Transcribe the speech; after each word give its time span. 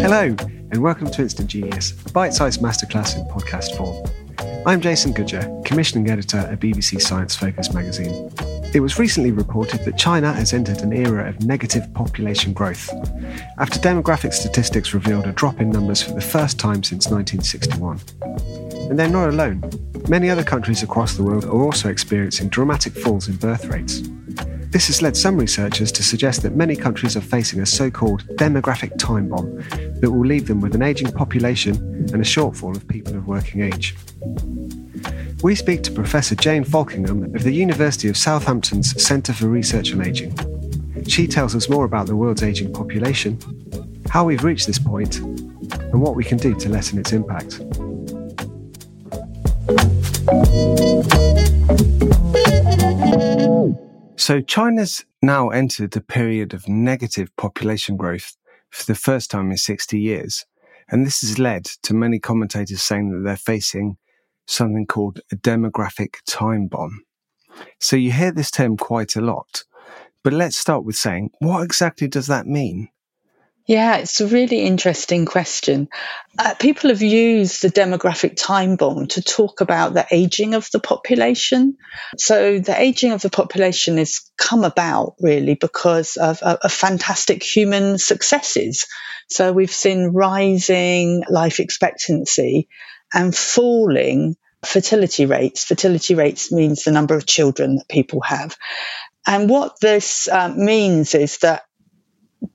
Hello, 0.00 0.34
and 0.70 0.82
welcome 0.82 1.10
to 1.10 1.22
Instant 1.22 1.48
Genius, 1.48 1.92
a 2.06 2.12
bite 2.12 2.32
sized 2.32 2.60
masterclass 2.60 3.16
in 3.16 3.24
podcast 3.26 3.76
form. 3.76 4.06
I'm 4.66 4.80
Jason 4.80 5.12
Goodyer, 5.12 5.64
commissioning 5.64 6.08
editor 6.08 6.38
at 6.38 6.60
BBC 6.60 7.00
Science 7.00 7.34
Focus 7.34 7.74
magazine. 7.74 8.30
It 8.74 8.80
was 8.80 8.98
recently 8.98 9.32
reported 9.32 9.84
that 9.84 9.98
China 9.98 10.32
has 10.32 10.54
entered 10.54 10.80
an 10.80 10.92
era 10.92 11.28
of 11.28 11.44
negative 11.44 11.92
population 11.92 12.52
growth 12.52 12.88
after 13.58 13.78
demographic 13.78 14.32
statistics 14.32 14.94
revealed 14.94 15.26
a 15.26 15.32
drop 15.32 15.60
in 15.60 15.68
numbers 15.68 16.02
for 16.02 16.12
the 16.12 16.20
first 16.20 16.58
time 16.58 16.82
since 16.82 17.08
1961. 17.08 18.00
And 18.88 18.98
they're 18.98 19.08
not 19.08 19.28
alone. 19.28 19.62
Many 20.08 20.30
other 20.30 20.44
countries 20.44 20.82
across 20.82 21.16
the 21.16 21.22
world 21.22 21.44
are 21.44 21.50
also 21.50 21.90
experiencing 21.90 22.48
dramatic 22.48 22.94
falls 22.94 23.28
in 23.28 23.36
birth 23.36 23.66
rates. 23.66 24.02
This 24.72 24.86
has 24.86 25.02
led 25.02 25.18
some 25.18 25.36
researchers 25.36 25.92
to 25.92 26.02
suggest 26.02 26.40
that 26.42 26.56
many 26.56 26.74
countries 26.74 27.14
are 27.14 27.20
facing 27.20 27.60
a 27.60 27.66
so 27.66 27.90
called 27.90 28.26
demographic 28.38 28.96
time 28.96 29.28
bomb 29.28 29.56
that 30.00 30.10
will 30.10 30.24
leave 30.24 30.46
them 30.46 30.62
with 30.62 30.74
an 30.74 30.80
ageing 30.80 31.12
population 31.12 31.76
and 31.76 32.14
a 32.14 32.24
shortfall 32.24 32.74
of 32.74 32.88
people 32.88 33.14
of 33.14 33.26
working 33.26 33.60
age. 33.60 33.94
We 35.42 35.56
speak 35.56 35.82
to 35.82 35.92
Professor 35.92 36.34
Jane 36.34 36.64
Falkingham 36.64 37.34
of 37.34 37.42
the 37.42 37.52
University 37.52 38.08
of 38.08 38.16
Southampton's 38.16 39.00
Centre 39.00 39.34
for 39.34 39.48
Research 39.48 39.92
on 39.92 40.00
Ageing. 40.00 40.34
She 41.06 41.26
tells 41.26 41.54
us 41.54 41.68
more 41.68 41.84
about 41.84 42.06
the 42.06 42.16
world's 42.16 42.42
ageing 42.42 42.72
population, 42.72 43.38
how 44.08 44.24
we've 44.24 44.42
reached 44.42 44.66
this 44.66 44.78
point, 44.78 45.18
and 45.18 46.00
what 46.00 46.16
we 46.16 46.24
can 46.24 46.38
do 46.38 46.54
to 46.54 46.70
lessen 46.70 46.98
its 46.98 47.12
impact. 47.12 47.60
So, 54.22 54.40
China's 54.40 55.04
now 55.20 55.48
entered 55.48 55.96
a 55.96 56.00
period 56.00 56.54
of 56.54 56.68
negative 56.68 57.34
population 57.36 57.96
growth 57.96 58.36
for 58.70 58.86
the 58.86 58.94
first 58.94 59.32
time 59.32 59.50
in 59.50 59.56
60 59.56 59.98
years. 59.98 60.46
And 60.88 61.04
this 61.04 61.22
has 61.22 61.40
led 61.40 61.64
to 61.82 61.92
many 61.92 62.20
commentators 62.20 62.84
saying 62.84 63.10
that 63.10 63.24
they're 63.24 63.36
facing 63.36 63.96
something 64.46 64.86
called 64.86 65.18
a 65.32 65.34
demographic 65.34 66.18
time 66.24 66.68
bomb. 66.68 67.02
So, 67.80 67.96
you 67.96 68.12
hear 68.12 68.30
this 68.30 68.52
term 68.52 68.76
quite 68.76 69.16
a 69.16 69.20
lot. 69.20 69.64
But 70.22 70.34
let's 70.34 70.56
start 70.56 70.84
with 70.84 70.94
saying, 70.94 71.30
what 71.40 71.64
exactly 71.64 72.06
does 72.06 72.28
that 72.28 72.46
mean? 72.46 72.90
Yeah, 73.72 73.96
it's 73.96 74.20
a 74.20 74.26
really 74.26 74.60
interesting 74.60 75.24
question. 75.24 75.88
Uh, 76.38 76.52
people 76.52 76.90
have 76.90 77.00
used 77.00 77.62
the 77.62 77.70
demographic 77.70 78.34
time 78.36 78.76
bomb 78.76 79.06
to 79.06 79.22
talk 79.22 79.62
about 79.62 79.94
the 79.94 80.06
aging 80.10 80.52
of 80.52 80.70
the 80.72 80.78
population. 80.78 81.78
So, 82.18 82.58
the 82.58 82.78
aging 82.78 83.12
of 83.12 83.22
the 83.22 83.30
population 83.30 83.96
has 83.96 84.30
come 84.36 84.64
about 84.64 85.14
really 85.20 85.54
because 85.54 86.18
of, 86.18 86.42
of, 86.42 86.58
of 86.62 86.70
fantastic 86.70 87.42
human 87.42 87.96
successes. 87.96 88.86
So, 89.30 89.54
we've 89.54 89.72
seen 89.72 90.08
rising 90.08 91.24
life 91.30 91.58
expectancy 91.58 92.68
and 93.14 93.34
falling 93.34 94.36
fertility 94.62 95.24
rates. 95.24 95.64
Fertility 95.64 96.14
rates 96.14 96.52
means 96.52 96.84
the 96.84 96.92
number 96.92 97.14
of 97.14 97.24
children 97.24 97.76
that 97.76 97.88
people 97.88 98.20
have. 98.20 98.54
And 99.26 99.48
what 99.48 99.80
this 99.80 100.28
uh, 100.28 100.52
means 100.54 101.14
is 101.14 101.38
that 101.38 101.64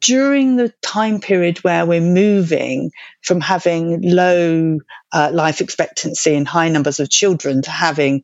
during 0.02 0.56
the 0.56 0.74
time 0.82 1.20
period 1.20 1.60
where 1.60 1.86
we're 1.86 2.02
moving 2.02 2.92
from 3.22 3.42
having 3.42 4.02
low 4.02 4.80
uh, 5.12 5.30
life 5.34 5.62
expectancy 5.62 6.36
and 6.36 6.48
high 6.48 6.70
numbers 6.70 7.00
of 7.00 7.10
children 7.10 7.62
to 7.62 7.72
having 7.72 8.24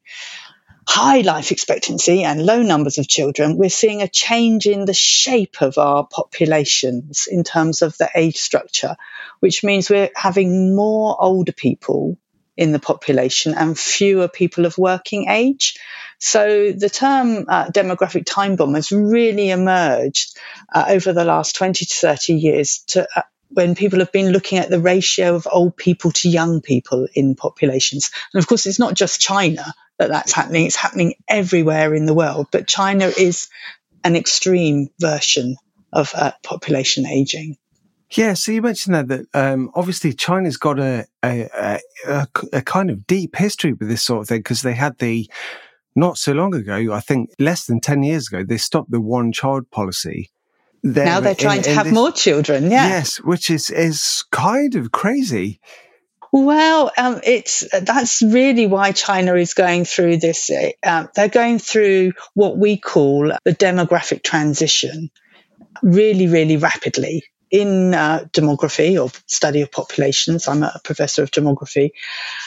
high 0.87 1.21
life 1.21 1.51
expectancy 1.51 2.23
and 2.23 2.45
low 2.45 2.61
numbers 2.61 2.97
of 2.97 3.07
children, 3.07 3.57
we're 3.57 3.69
seeing 3.69 4.01
a 4.01 4.07
change 4.07 4.65
in 4.65 4.85
the 4.85 4.93
shape 4.93 5.61
of 5.61 5.77
our 5.77 6.05
populations 6.07 7.27
in 7.29 7.43
terms 7.43 7.81
of 7.81 7.97
the 7.97 8.09
age 8.15 8.37
structure, 8.37 8.95
which 9.39 9.63
means 9.63 9.89
we're 9.89 10.09
having 10.15 10.75
more 10.75 11.15
older 11.19 11.53
people 11.53 12.17
in 12.57 12.71
the 12.71 12.79
population 12.79 13.53
and 13.55 13.79
fewer 13.79 14.27
people 14.27 14.65
of 14.65 14.77
working 14.77 15.29
age. 15.29 15.79
So 16.23 16.71
the 16.71 16.89
term 16.89 17.45
uh, 17.49 17.65
demographic 17.65 18.23
time 18.25 18.55
bomb 18.55 18.75
has 18.75 18.93
really 18.93 19.49
emerged 19.49 20.37
uh, 20.73 20.85
over 20.87 21.11
the 21.11 21.25
last 21.25 21.55
20 21.57 21.83
to 21.83 21.93
30 21.93 22.33
years 22.35 22.79
to, 22.87 23.05
uh, 23.13 23.23
when 23.49 23.75
people 23.75 23.99
have 23.99 24.13
been 24.13 24.31
looking 24.31 24.57
at 24.57 24.69
the 24.69 24.79
ratio 24.79 25.35
of 25.35 25.49
old 25.51 25.75
people 25.75 26.11
to 26.11 26.29
young 26.29 26.61
people 26.61 27.07
in 27.13 27.35
populations. 27.35 28.09
And 28.33 28.41
of 28.41 28.47
course, 28.47 28.65
it's 28.65 28.79
not 28.79 28.93
just 28.93 29.19
China 29.19 29.65
that 29.99 30.09
that's 30.09 30.31
happening, 30.31 30.65
it's 30.65 30.77
happening 30.77 31.15
everywhere 31.27 31.93
in 31.93 32.05
the 32.05 32.13
world. 32.13 32.47
But 32.51 32.67
China 32.67 33.05
is 33.05 33.49
an 34.05 34.15
extreme 34.15 34.87
version 35.01 35.57
of 35.91 36.13
uh, 36.15 36.31
population 36.41 37.05
aging. 37.05 37.57
Yeah, 38.11 38.33
so 38.33 38.53
you 38.53 38.61
mentioned 38.61 38.95
that 38.95 39.07
that 39.09 39.25
um, 39.33 39.71
obviously 39.75 40.13
China's 40.13 40.55
got 40.55 40.79
a 40.79 41.05
a, 41.21 41.79
a 42.07 42.27
a, 42.53 42.61
kind 42.61 42.89
of 42.89 43.05
deep 43.07 43.35
history 43.35 43.73
with 43.73 43.89
this 43.89 44.03
sort 44.03 44.21
of 44.21 44.27
thing 44.29 44.39
because 44.39 44.61
they 44.61 44.73
had 44.73 44.97
the 44.99 45.29
not 45.95 46.17
so 46.17 46.31
long 46.31 46.55
ago, 46.55 46.93
I 46.93 46.99
think 46.99 47.29
less 47.39 47.65
than 47.65 47.79
ten 47.79 48.03
years 48.03 48.27
ago, 48.27 48.43
they 48.43 48.57
stopped 48.57 48.91
the 48.91 49.01
one 49.01 49.31
child 49.31 49.69
policy. 49.71 50.31
There 50.83 51.05
now 51.05 51.19
they're 51.19 51.35
trying 51.35 51.59
in, 51.59 51.63
to 51.63 51.69
in 51.69 51.75
have 51.75 51.85
this, 51.85 51.93
more 51.93 52.11
children. 52.11 52.63
Yeah, 52.63 52.87
yes, 52.87 53.17
which 53.17 53.49
is 53.49 53.69
is 53.69 54.25
kind 54.31 54.75
of 54.75 54.91
crazy. 54.91 55.59
Well, 56.31 56.91
um, 56.97 57.21
it's 57.23 57.63
that's 57.71 58.21
really 58.21 58.65
why 58.65 58.91
China 58.91 59.35
is 59.35 59.53
going 59.53 59.85
through 59.85 60.17
this. 60.17 60.49
Uh, 60.83 61.07
they're 61.15 61.29
going 61.29 61.59
through 61.59 62.13
what 62.33 62.57
we 62.57 62.77
call 62.77 63.31
the 63.45 63.53
demographic 63.53 64.23
transition, 64.23 65.11
really, 65.83 66.27
really 66.27 66.57
rapidly 66.57 67.23
in 67.53 67.93
uh, 67.93 68.25
demography 68.33 68.99
or 68.99 69.11
study 69.27 69.61
of 69.61 69.71
populations, 69.71 70.47
I'm 70.47 70.63
a 70.63 70.81
professor 70.83 71.21
of 71.21 71.29
demography, 71.29 71.91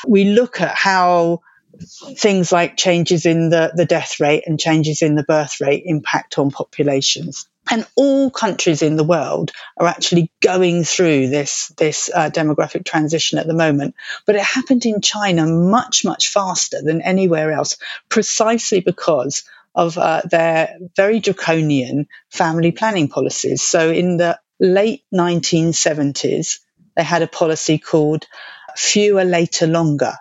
we 0.05 0.25
look 0.25 0.61
at 0.61 0.75
how 0.75 1.43
things 1.81 2.53
like 2.53 2.77
changes 2.77 3.27
in 3.27 3.51
the, 3.51 3.73
the 3.75 3.85
death 3.85 4.21
rate 4.21 4.45
and 4.47 4.59
changes 4.59 5.03
in 5.03 5.15
the 5.15 5.23
birth 5.23 5.61
rate 5.61 5.83
impact 5.87 6.39
on 6.39 6.51
populations. 6.51 7.47
And 7.69 7.87
all 7.97 8.31
countries 8.31 8.83
in 8.83 8.97
the 8.97 9.05
world 9.05 9.51
are 9.77 9.89
actually 9.89 10.31
going 10.41 10.85
through 10.85 11.29
this, 11.29 11.69
this 11.77 12.09
uh, 12.15 12.31
demographic 12.31 12.85
transition 12.85 13.39
at 13.39 13.47
the 13.47 13.55
moment. 13.55 13.97
But 14.25 14.37
it 14.37 14.43
happened 14.43 14.87
in 14.87 15.01
China 15.01 15.47
much, 15.47 16.05
much 16.05 16.29
faster 16.29 16.81
than 16.81 17.03
anywhere 17.03 17.51
else, 17.51 17.77
precisely 18.09 18.81
because 18.81 19.43
of 19.75 19.99
uh, 19.99 20.23
their 20.31 20.79
very 20.95 21.19
draconian 21.19 22.07
family 22.31 22.71
planning 22.71 23.09
policies. 23.09 23.63
So 23.63 23.91
in 23.91 24.17
the 24.17 24.39
late 24.61 25.03
1970s, 25.13 26.61
they 26.95 27.03
had 27.03 27.23
a 27.23 27.27
policy 27.27 27.79
called 27.79 28.27
fewer, 28.77 29.25
later, 29.25 29.67
longer, 29.67 30.15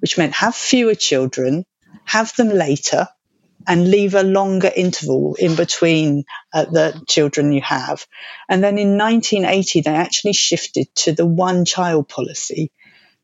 which 0.00 0.18
meant 0.18 0.34
have 0.34 0.54
fewer 0.54 0.94
children, 0.94 1.64
have 2.04 2.34
them 2.36 2.48
later, 2.48 3.08
and 3.66 3.90
leave 3.90 4.14
a 4.14 4.22
longer 4.22 4.70
interval 4.74 5.36
in 5.38 5.54
between 5.54 6.24
uh, 6.52 6.64
the 6.64 7.02
children 7.08 7.52
you 7.52 7.60
have. 7.60 8.06
And 8.48 8.64
then 8.64 8.78
in 8.78 8.96
1980, 8.96 9.82
they 9.82 9.90
actually 9.90 10.32
shifted 10.32 10.94
to 10.96 11.12
the 11.12 11.26
one 11.26 11.64
child 11.64 12.08
policy. 12.08 12.72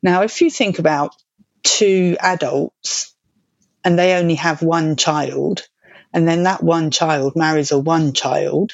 Now, 0.02 0.22
if 0.22 0.40
you 0.42 0.50
think 0.50 0.78
about 0.78 1.14
two 1.62 2.16
adults 2.20 3.14
and 3.84 3.98
they 3.98 4.14
only 4.14 4.34
have 4.36 4.62
one 4.62 4.96
child, 4.96 5.66
and 6.12 6.28
then 6.28 6.44
that 6.44 6.62
one 6.62 6.90
child 6.90 7.34
marries 7.34 7.72
a 7.72 7.78
one 7.78 8.12
child 8.12 8.72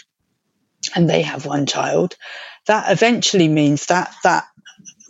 and 0.95 1.09
they 1.09 1.23
have 1.23 1.47
one 1.47 1.67
child, 1.67 2.17
that 2.67 2.91
eventually 2.91 3.49
means 3.49 3.87
that 3.87 4.13
that 4.25 4.45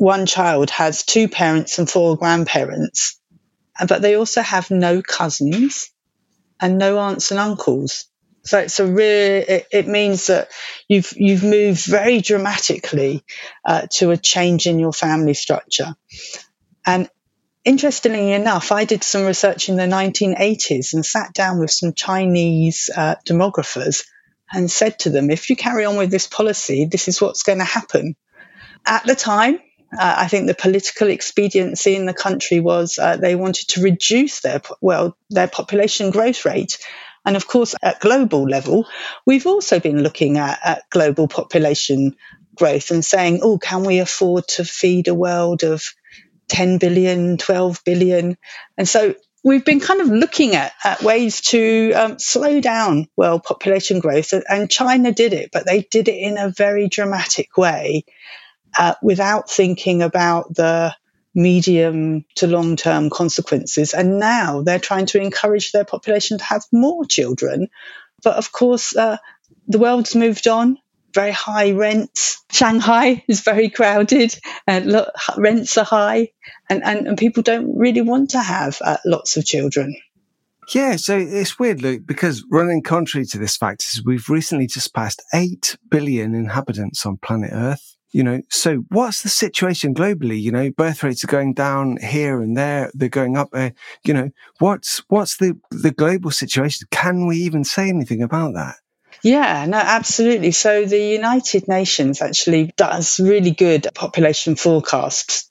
one 0.03 0.27
child 0.27 0.69
has 0.71 1.05
two 1.05 1.29
parents 1.29 1.79
and 1.79 1.89
four 1.89 2.17
grandparents, 2.17 3.21
but 3.87 4.03
they 4.03 4.17
also 4.17 4.43
have 4.43 4.69
no 4.69 5.01
cousins 5.01 5.93
and 6.61 6.77
no 6.77 6.99
aunts 6.99 7.31
and 7.31 7.39
uncles. 7.39 8.07
So 8.43 8.59
it's 8.59 8.81
a 8.81 8.85
real. 8.85 9.45
It, 9.47 9.69
it 9.71 9.87
means 9.87 10.27
that 10.27 10.49
you've 10.89 11.13
you've 11.15 11.45
moved 11.45 11.85
very 11.85 12.21
dramatically 12.21 13.23
uh, 13.65 13.87
to 13.93 14.11
a 14.11 14.17
change 14.17 14.67
in 14.67 14.81
your 14.81 14.93
family 14.93 15.35
structure. 15.35 15.95
And 16.85 17.09
interestingly 17.65 18.33
enough, 18.33 18.73
I 18.73 18.85
did 18.85 19.05
some 19.05 19.25
research 19.25 19.69
in 19.69 19.77
the 19.77 19.85
1980s 19.85 20.95
and 20.95 21.07
sat 21.07 21.33
down 21.33 21.61
with 21.61 21.71
some 21.71 21.93
Chinese 21.93 22.91
uh, 22.93 23.15
demographers 23.25 24.03
and 24.53 24.69
said 24.69 24.99
to 24.99 25.11
them, 25.11 25.31
if 25.31 25.49
you 25.49 25.55
carry 25.55 25.85
on 25.85 25.97
with 25.97 26.11
this 26.11 26.27
policy, 26.27 26.87
this 26.87 27.07
is 27.07 27.21
what's 27.21 27.45
going 27.45 27.59
to 27.59 27.65
happen. 27.65 28.17
At 28.85 29.07
the 29.07 29.15
time, 29.15 29.61
uh, 29.99 30.15
I 30.19 30.29
think 30.29 30.47
the 30.47 30.55
political 30.55 31.09
expediency 31.09 31.95
in 31.95 32.07
the 32.07 32.15
country 32.15 32.61
was 32.61 32.99
uh, 32.99 33.17
they 33.17 33.35
wanted 33.35 33.69
to 33.69 33.83
reduce 33.83 34.41
their 34.41 34.63
well 34.81 35.17
their 35.31 35.49
population 35.49 36.11
growth 36.11 36.45
rate. 36.45 36.79
And 37.25 37.37
of 37.37 37.47
course, 37.47 37.75
at 37.83 38.01
global 38.01 38.45
level, 38.45 38.87
we've 39.27 39.47
also 39.47 39.79
been 39.79 40.03
looking 40.03 40.39
at, 40.39 40.59
at 40.65 40.91
global 40.91 41.29
population 41.29 42.17
growth 42.57 42.91
and 42.91 43.05
saying, 43.05 43.41
oh, 43.43 43.59
can 43.59 43.85
we 43.85 44.01
afford 44.01 44.49
to 44.49 44.65
feed 44.65 45.09
a 45.09 45.15
world 45.15 45.63
of 45.63 45.85
10 46.49 46.79
billion, 46.79 47.37
12 47.37 47.85
billion? 47.85 48.37
And 48.77 48.89
so 48.89 49.15
we've 49.45 49.65
been 49.65 49.79
kind 49.79 50.01
of 50.01 50.09
looking 50.09 50.57
at, 50.57 50.73
at 50.83 51.03
ways 51.03 51.43
to 51.43 51.93
um, 51.93 52.19
slow 52.19 52.61
down 52.61 53.09
world 53.17 53.45
population 53.45 54.01
growth. 54.01 54.35
And 54.49 54.69
China 54.69 55.13
did 55.13 55.33
it, 55.33 55.51
but 55.53 55.65
they 55.65 55.83
did 55.83 56.09
it 56.09 56.17
in 56.17 56.39
a 56.39 56.51
very 56.51 56.89
dramatic 56.89 57.57
way 57.57 58.05
uh, 58.79 58.95
without 59.03 59.51
thinking 59.51 60.03
about 60.03 60.55
the 60.55 60.95
medium 61.35 62.25
to 62.37 62.47
long 62.47 62.77
term 62.77 63.11
consequences. 63.11 63.95
And 63.95 64.19
now 64.19 64.63
they're 64.63 64.79
trying 64.79 65.07
to 65.07 65.21
encourage 65.21 65.73
their 65.73 65.85
population 65.85 66.39
to 66.39 66.45
have 66.45 66.65
more 66.73 67.05
children. 67.05 67.69
But 68.23 68.37
of 68.37 68.53
course, 68.53 68.95
uh, 68.95 69.17
the 69.69 69.79
world's 69.79 70.15
moved 70.15 70.47
on. 70.47 70.79
Very 71.15 71.33
high 71.33 71.73
rents. 71.73 72.43
Shanghai 72.51 73.25
is 73.29 73.41
very 73.41 73.69
crowded, 73.69 74.39
and 74.67 74.91
look, 74.91 75.13
rents 75.37 75.77
are 75.77 75.85
high, 75.85 76.29
and, 76.71 76.83
and, 76.83 77.07
and 77.07 77.19
people 77.19 77.43
don't 77.43 77.77
really 77.77 78.01
want 78.01 78.31
to 78.31 78.41
have 78.41 78.79
uh, 78.81 78.97
lots 79.05 79.37
of 79.37 79.45
children. 79.45 79.95
Yeah, 80.75 80.97
so 80.97 81.19
it's 81.19 81.59
weird, 81.59 81.83
Luke, 81.83 82.03
because 82.07 82.45
running 82.51 82.83
contrary 82.83 83.27
to 83.27 83.39
this 83.39 83.57
fact 83.57 83.83
is 83.83 84.03
we've 84.05 84.29
recently 84.29 84.67
just 84.67 84.95
passed 84.95 85.23
8 85.35 85.77
billion 85.91 86.35
inhabitants 86.35 87.05
on 87.05 87.19
planet 87.19 87.51
Earth 87.53 87.97
you 88.13 88.23
know, 88.23 88.43
so 88.51 88.85
what's 88.91 89.23
the 89.23 89.31
situation 89.31 89.95
globally? 89.95 90.41
You 90.41 90.53
know, 90.53 90.71
birth 90.71 91.03
rates 91.03 91.25
are 91.25 91.29
going 91.29 91.55
down 91.55 91.97
here 91.97 92.41
and 92.43 92.57
there; 92.57 92.91
they're 92.95 93.09
going 93.09 93.37
up 93.37 93.51
there. 93.53 93.73
You 94.05 94.15
know, 94.15 94.31
what's 94.59 95.03
what's 95.09 95.39
the 95.39 95.59
the 95.71 95.91
global 95.91 96.31
situation? 96.31 96.87
Can 96.91 97.27
we 97.27 97.39
even 97.39 97.65
say 97.65 97.89
anything 97.89 98.23
about 98.23 98.55
that? 98.55 98.77
Yeah, 99.23 99.65
no, 99.67 99.79
absolutely. 99.79 100.51
So 100.51 100.85
the 100.85 101.01
United 101.01 101.69
Nations 101.69 102.21
actually 102.21 102.73
does 102.77 103.21
really 103.21 103.53
good 103.53 103.89
population 103.95 104.57
forecasts. 104.57 105.49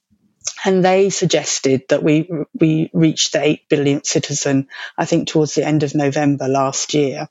And 0.65 0.83
they 0.83 1.09
suggested 1.09 1.83
that 1.89 2.03
we 2.03 2.29
we 2.59 2.89
reached 2.93 3.33
the 3.33 3.43
eight 3.43 3.69
billion 3.69 4.03
citizen, 4.03 4.67
I 4.97 5.05
think, 5.05 5.27
towards 5.27 5.55
the 5.55 5.65
end 5.65 5.83
of 5.83 5.95
November 5.95 6.47
last 6.47 6.93
year. 6.93 7.29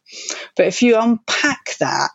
But 0.57 0.67
if 0.67 0.83
you 0.83 0.99
unpack 0.99 1.77
that 1.79 2.11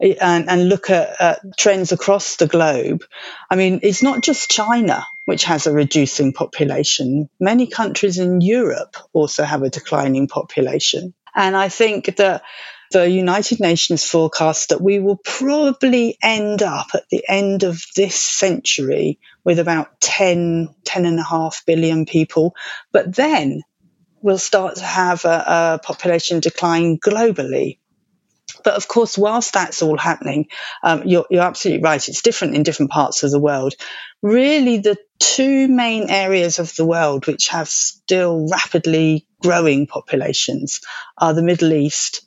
and, 0.00 0.48
and 0.48 0.68
look 0.68 0.90
at, 0.90 1.40
trends 1.56 1.92
across 1.92 2.36
the 2.36 2.46
globe, 2.46 3.04
I 3.50 3.56
mean, 3.56 3.80
it's 3.82 4.02
not 4.02 4.22
just 4.22 4.50
China 4.50 5.06
which 5.28 5.44
has 5.44 5.66
a 5.66 5.72
reducing 5.72 6.32
population. 6.32 7.28
Many 7.38 7.66
countries 7.66 8.16
in 8.16 8.40
Europe 8.40 8.96
also 9.12 9.44
have 9.44 9.62
a 9.62 9.68
declining 9.68 10.26
population. 10.26 11.12
And 11.34 11.54
I 11.54 11.68
think 11.68 12.16
that 12.16 12.42
the 12.92 13.10
United 13.10 13.60
Nations 13.60 14.02
forecast 14.04 14.70
that 14.70 14.80
we 14.80 15.00
will 15.00 15.20
probably 15.22 16.16
end 16.22 16.62
up 16.62 16.86
at 16.94 17.10
the 17.10 17.22
end 17.28 17.62
of 17.62 17.84
this 17.94 18.14
century 18.14 19.18
with 19.44 19.58
about 19.58 20.00
10, 20.00 20.74
10 20.84 21.04
and 21.04 21.18
a 21.18 21.22
half 21.24 21.62
billion 21.66 22.06
people. 22.06 22.54
But 22.90 23.14
then 23.14 23.60
we'll 24.22 24.38
start 24.38 24.76
to 24.76 24.84
have 24.84 25.26
a, 25.26 25.78
a 25.78 25.80
population 25.84 26.40
decline 26.40 26.98
globally. 26.98 27.78
But 28.64 28.74
of 28.74 28.88
course, 28.88 29.16
whilst 29.16 29.54
that's 29.54 29.82
all 29.82 29.96
happening, 29.96 30.48
um, 30.82 31.02
you're, 31.04 31.26
you're 31.30 31.42
absolutely 31.42 31.82
right. 31.82 32.08
It's 32.08 32.22
different 32.22 32.54
in 32.54 32.62
different 32.62 32.90
parts 32.90 33.22
of 33.22 33.30
the 33.30 33.38
world. 33.38 33.74
Really, 34.22 34.78
the 34.78 34.96
two 35.18 35.68
main 35.68 36.10
areas 36.10 36.58
of 36.58 36.74
the 36.76 36.86
world 36.86 37.26
which 37.26 37.48
have 37.48 37.68
still 37.68 38.48
rapidly 38.50 39.26
growing 39.40 39.86
populations 39.86 40.80
are 41.16 41.34
the 41.34 41.42
Middle 41.42 41.72
East 41.72 42.22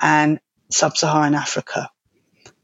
and 0.00 0.40
sub 0.70 0.96
Saharan 0.96 1.34
Africa. 1.34 1.90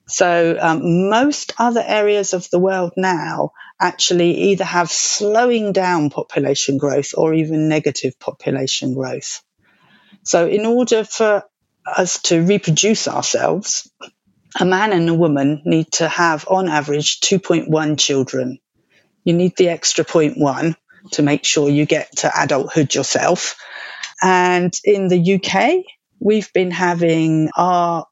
So, 0.06 0.56
um, 0.58 1.10
most 1.10 1.52
other 1.58 1.84
areas 1.86 2.32
of 2.32 2.48
the 2.48 2.58
world 2.58 2.92
now 2.96 3.52
actually 3.78 4.50
either 4.50 4.64
have 4.64 4.90
slowing 4.90 5.72
down 5.72 6.08
population 6.08 6.78
growth 6.78 7.12
or 7.14 7.34
even 7.34 7.68
negative 7.68 8.18
population 8.18 8.94
growth. 8.94 9.42
So, 10.22 10.48
in 10.48 10.64
order 10.64 11.04
for 11.04 11.44
us 11.96 12.20
to 12.22 12.42
reproduce 12.42 13.08
ourselves, 13.08 13.90
a 14.58 14.64
man 14.64 14.92
and 14.92 15.08
a 15.08 15.14
woman 15.14 15.62
need 15.64 15.90
to 15.92 16.08
have, 16.08 16.46
on 16.48 16.68
average, 16.68 17.20
2.1 17.20 17.98
children. 17.98 18.58
You 19.24 19.34
need 19.34 19.56
the 19.56 19.68
extra 19.68 20.04
0.1 20.04 20.74
to 21.12 21.22
make 21.22 21.44
sure 21.44 21.68
you 21.68 21.86
get 21.86 22.18
to 22.18 22.32
adulthood 22.34 22.94
yourself. 22.94 23.56
And 24.22 24.74
in 24.84 25.08
the 25.08 25.34
UK, 25.34 25.84
we've 26.18 26.52
been 26.52 26.70
having 26.70 27.50
our 27.56 28.06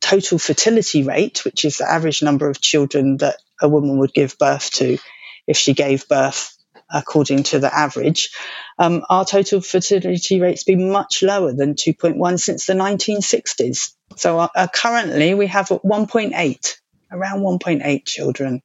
total 0.00 0.38
fertility 0.38 1.02
rate, 1.02 1.44
which 1.44 1.64
is 1.64 1.78
the 1.78 1.90
average 1.90 2.22
number 2.22 2.48
of 2.48 2.60
children 2.60 3.18
that 3.18 3.36
a 3.60 3.68
woman 3.68 3.98
would 3.98 4.12
give 4.12 4.38
birth 4.38 4.70
to 4.72 4.98
if 5.46 5.56
she 5.56 5.74
gave 5.74 6.08
birth 6.08 6.56
according 6.92 7.44
to 7.44 7.58
the 7.58 7.74
average. 7.74 8.30
Um, 8.78 9.04
our 9.08 9.24
total 9.24 9.60
fertility 9.60 10.40
rate's 10.40 10.64
been 10.64 10.90
much 10.90 11.22
lower 11.22 11.52
than 11.52 11.74
2.1 11.74 12.40
since 12.40 12.66
the 12.66 12.74
1960s. 12.74 13.92
So 14.16 14.38
uh, 14.38 14.48
uh, 14.54 14.66
currently 14.72 15.34
we 15.34 15.46
have 15.46 15.68
1.8, 15.68 16.76
around 17.12 17.40
1.8 17.40 18.04
children. 18.04 18.62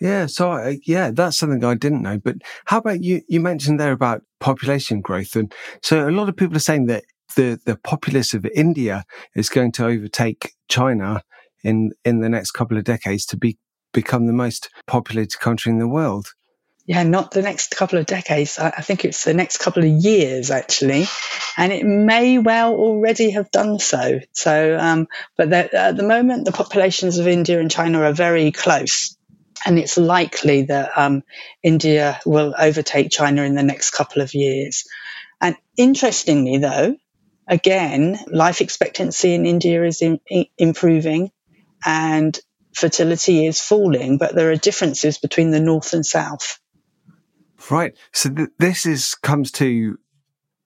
Yeah, 0.00 0.26
so 0.26 0.52
uh, 0.52 0.74
yeah, 0.84 1.10
that's 1.10 1.38
something 1.38 1.64
I 1.64 1.74
didn't 1.74 2.02
know. 2.02 2.18
But 2.18 2.36
how 2.66 2.78
about 2.78 3.02
you? 3.02 3.22
You 3.28 3.40
mentioned 3.40 3.80
there 3.80 3.92
about 3.92 4.22
population 4.40 5.00
growth, 5.00 5.34
and 5.36 5.54
so 5.82 6.06
a 6.06 6.10
lot 6.10 6.28
of 6.28 6.36
people 6.36 6.54
are 6.56 6.60
saying 6.60 6.84
that 6.86 7.04
the 7.34 7.58
the 7.64 7.76
populace 7.76 8.34
of 8.34 8.44
India 8.54 9.04
is 9.34 9.48
going 9.48 9.72
to 9.72 9.86
overtake 9.86 10.52
China 10.68 11.22
in 11.64 11.92
in 12.04 12.20
the 12.20 12.28
next 12.28 12.50
couple 12.50 12.76
of 12.76 12.84
decades 12.84 13.24
to 13.26 13.38
be 13.38 13.56
become 13.94 14.26
the 14.26 14.32
most 14.34 14.68
populated 14.86 15.38
country 15.40 15.72
in 15.72 15.78
the 15.78 15.88
world 15.88 16.34
yeah, 16.86 17.02
not 17.02 17.32
the 17.32 17.42
next 17.42 17.74
couple 17.76 17.98
of 17.98 18.06
decades. 18.06 18.58
I, 18.60 18.70
think 18.70 19.04
it's 19.04 19.24
the 19.24 19.34
next 19.34 19.58
couple 19.58 19.82
of 19.82 19.88
years, 19.88 20.52
actually. 20.52 21.06
And 21.56 21.72
it 21.72 21.84
may 21.84 22.38
well 22.38 22.74
already 22.74 23.30
have 23.30 23.50
done 23.50 23.80
so. 23.80 24.20
So, 24.32 24.78
um, 24.78 25.08
but 25.36 25.52
at 25.52 25.96
the 25.96 26.04
moment, 26.04 26.44
the 26.44 26.52
populations 26.52 27.18
of 27.18 27.26
India 27.26 27.58
and 27.58 27.70
China 27.70 28.02
are 28.02 28.12
very 28.12 28.52
close. 28.52 29.16
And 29.64 29.80
it's 29.80 29.98
likely 29.98 30.62
that 30.62 30.92
um, 30.96 31.24
India 31.60 32.20
will 32.24 32.54
overtake 32.56 33.10
China 33.10 33.42
in 33.42 33.56
the 33.56 33.64
next 33.64 33.90
couple 33.90 34.22
of 34.22 34.32
years. 34.34 34.84
And 35.40 35.56
interestingly, 35.76 36.58
though, 36.58 36.96
again, 37.48 38.16
life 38.28 38.60
expectancy 38.60 39.34
in 39.34 39.44
India 39.44 39.84
is 39.84 40.02
in, 40.02 40.20
in, 40.28 40.46
improving 40.56 41.32
and 41.84 42.38
fertility 42.74 43.44
is 43.44 43.60
falling, 43.60 44.18
but 44.18 44.36
there 44.36 44.52
are 44.52 44.56
differences 44.56 45.18
between 45.18 45.50
the 45.50 45.60
north 45.60 45.92
and 45.92 46.06
south. 46.06 46.60
Right. 47.70 47.96
So 48.12 48.30
th- 48.30 48.48
this 48.58 48.86
is 48.86 49.14
comes 49.14 49.50
to 49.52 49.98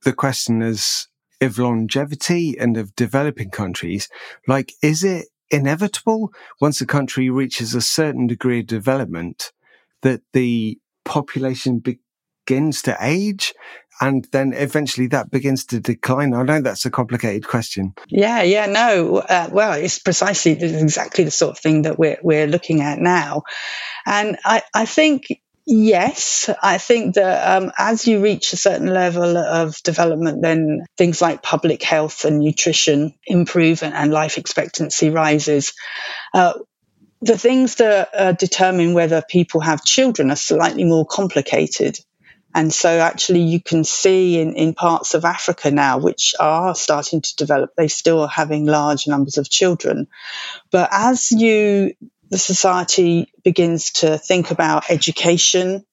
the 0.04 0.12
question 0.12 0.62
as 0.62 1.06
of 1.40 1.58
longevity 1.58 2.56
and 2.58 2.76
of 2.76 2.94
developing 2.94 3.50
countries. 3.50 4.08
Like, 4.46 4.72
is 4.82 5.02
it 5.02 5.26
inevitable 5.50 6.30
once 6.60 6.80
a 6.80 6.86
country 6.86 7.30
reaches 7.30 7.74
a 7.74 7.80
certain 7.80 8.26
degree 8.26 8.60
of 8.60 8.66
development 8.66 9.52
that 10.02 10.20
the 10.32 10.78
population 11.04 11.78
begins 11.80 12.82
to 12.82 12.96
age 13.00 13.54
and 14.02 14.26
then 14.32 14.52
eventually 14.54 15.06
that 15.08 15.30
begins 15.30 15.64
to 15.66 15.80
decline? 15.80 16.34
I 16.34 16.42
know 16.42 16.60
that's 16.60 16.86
a 16.86 16.90
complicated 16.90 17.46
question. 17.46 17.94
Yeah, 18.08 18.42
yeah, 18.42 18.66
no. 18.66 19.18
Uh, 19.18 19.48
well, 19.50 19.72
it's 19.72 19.98
precisely 19.98 20.52
exactly 20.52 21.24
the 21.24 21.30
sort 21.30 21.52
of 21.52 21.58
thing 21.58 21.82
that 21.82 21.98
we're 21.98 22.18
we're 22.22 22.46
looking 22.46 22.80
at 22.80 22.98
now, 22.98 23.42
and 24.06 24.38
I 24.44 24.62
I 24.74 24.86
think 24.86 25.26
Yes, 25.66 26.50
I 26.62 26.78
think 26.78 27.14
that 27.14 27.62
um, 27.62 27.70
as 27.78 28.06
you 28.06 28.22
reach 28.22 28.52
a 28.52 28.56
certain 28.56 28.92
level 28.92 29.36
of 29.36 29.80
development, 29.84 30.42
then 30.42 30.84
things 30.96 31.22
like 31.22 31.42
public 31.42 31.82
health 31.82 32.24
and 32.24 32.40
nutrition 32.40 33.14
improve 33.26 33.82
and, 33.82 33.94
and 33.94 34.10
life 34.12 34.38
expectancy 34.38 35.10
rises. 35.10 35.72
Uh, 36.34 36.54
the 37.20 37.38
things 37.38 37.76
that 37.76 38.10
uh, 38.14 38.32
determine 38.32 38.94
whether 38.94 39.22
people 39.28 39.60
have 39.60 39.84
children 39.84 40.30
are 40.30 40.36
slightly 40.36 40.84
more 40.84 41.06
complicated. 41.06 41.98
And 42.54 42.72
so, 42.72 42.98
actually, 42.98 43.42
you 43.42 43.60
can 43.60 43.84
see 43.84 44.40
in, 44.40 44.54
in 44.54 44.74
parts 44.74 45.14
of 45.14 45.24
Africa 45.24 45.70
now, 45.70 45.98
which 45.98 46.34
are 46.40 46.74
starting 46.74 47.20
to 47.20 47.36
develop, 47.36 47.70
they 47.76 47.88
still 47.88 48.22
are 48.22 48.28
having 48.28 48.66
large 48.66 49.06
numbers 49.06 49.38
of 49.38 49.48
children. 49.48 50.08
But 50.72 50.88
as 50.90 51.30
you 51.30 51.94
the 52.30 52.38
society 52.38 53.32
begins 53.44 53.90
to 53.90 54.18
think 54.18 54.50
about 54.50 54.90
education 54.90 55.84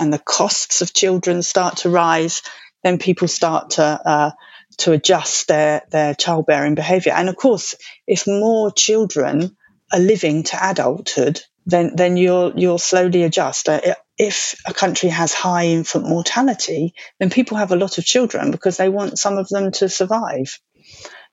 and 0.00 0.12
the 0.12 0.18
costs 0.18 0.80
of 0.80 0.94
children 0.94 1.42
start 1.42 1.78
to 1.78 1.90
rise, 1.90 2.42
then 2.82 2.98
people 2.98 3.28
start 3.28 3.70
to 3.70 3.82
uh, 3.82 4.30
to 4.78 4.92
adjust 4.92 5.48
their 5.48 5.82
their 5.90 6.14
childbearing 6.14 6.74
behaviour. 6.74 7.12
And 7.12 7.28
of 7.28 7.36
course, 7.36 7.74
if 8.06 8.26
more 8.26 8.70
children 8.70 9.56
are 9.92 9.98
living 9.98 10.44
to 10.44 10.70
adulthood, 10.70 11.40
then 11.66 11.94
then 11.94 12.16
you'll 12.16 12.58
you'll 12.58 12.78
slowly 12.78 13.24
adjust. 13.24 13.68
Uh, 13.68 13.94
if 14.16 14.54
a 14.66 14.72
country 14.72 15.08
has 15.08 15.34
high 15.34 15.66
infant 15.66 16.08
mortality, 16.08 16.94
then 17.18 17.30
people 17.30 17.56
have 17.56 17.72
a 17.72 17.76
lot 17.76 17.98
of 17.98 18.04
children 18.04 18.50
because 18.50 18.76
they 18.76 18.88
want 18.88 19.18
some 19.18 19.38
of 19.38 19.48
them 19.48 19.72
to 19.72 19.88
survive. 19.88 20.58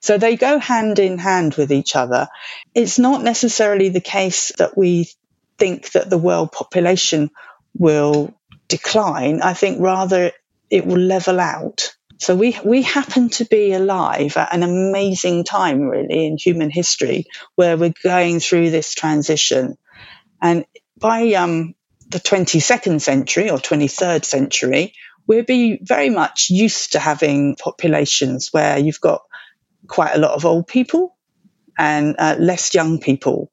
So 0.01 0.18
they 0.18 0.38
go 0.38 0.60
hand 0.60 1.00
in 1.00 1.18
hand 1.18 1.56
with 1.56 1.72
each 1.72 1.96
other. 1.96 2.27
It's 2.74 3.00
not 3.00 3.24
necessarily 3.24 3.89
the 3.89 4.01
case 4.01 4.51
that 4.58 4.77
we 4.77 5.10
think 5.58 5.91
that 5.91 6.10
the 6.10 6.18
world 6.18 6.51
population 6.51 7.29
will 7.77 8.34
decline. 8.68 9.41
I 9.41 9.53
think 9.53 9.82
rather 9.82 10.32
it 10.70 10.86
will 10.86 11.00
level 11.00 11.39
out. 11.39 11.96
So 12.18 12.36
we 12.36 12.58
we 12.65 12.82
happen 12.82 13.29
to 13.29 13.46
be 13.46 13.74
alive 13.74 14.36
at 14.36 14.53
an 14.53 14.63
amazing 14.63 15.46
time, 15.46 15.84
really, 15.84 16.27
in 16.27 16.38
human 16.38 16.70
history, 16.70 17.25
where 17.56 17.77
we're 17.77 17.94
going 18.03 18.41
through 18.41 18.72
this 18.72 18.94
transition, 18.94 19.77
and 20.41 20.65
by 20.98 21.34
um, 21.34 21.75
the 22.10 22.20
22nd 22.20 23.00
century 23.01 23.50
or 23.50 23.58
23rd 23.58 24.25
century, 24.25 24.94
we'll 25.27 25.46
be 25.46 25.79
very 25.82 26.10
much 26.10 26.50
used 26.50 26.91
to 26.91 27.00
having 27.00 27.56
populations 27.56 28.50
where 28.51 28.77
you've 28.77 29.00
got 29.00 29.22
quite 29.88 30.15
a 30.15 30.19
lot 30.19 30.31
of 30.31 30.45
old 30.45 30.67
people 30.67 31.15
and 31.77 32.15
uh, 32.19 32.36
less 32.39 32.74
young 32.74 33.00
people. 33.00 33.51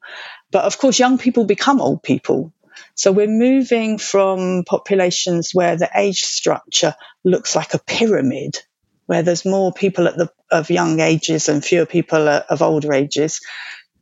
But 0.50 0.64
of 0.64 0.78
course, 0.78 0.98
young 0.98 1.18
people 1.18 1.44
become 1.44 1.80
old 1.80 2.02
people. 2.02 2.52
So 2.94 3.12
we're 3.12 3.26
moving 3.28 3.98
from 3.98 4.64
populations 4.64 5.50
where 5.52 5.76
the 5.76 5.90
age 5.94 6.22
structure 6.22 6.94
looks 7.24 7.54
like 7.56 7.74
a 7.74 7.78
pyramid, 7.78 8.58
where 9.06 9.22
there's 9.22 9.44
more 9.44 9.72
people 9.72 10.08
at 10.08 10.16
the 10.16 10.30
of 10.50 10.70
young 10.70 11.00
ages 11.00 11.48
and 11.48 11.64
fewer 11.64 11.86
people 11.86 12.28
of 12.28 12.62
older 12.62 12.92
ages, 12.92 13.40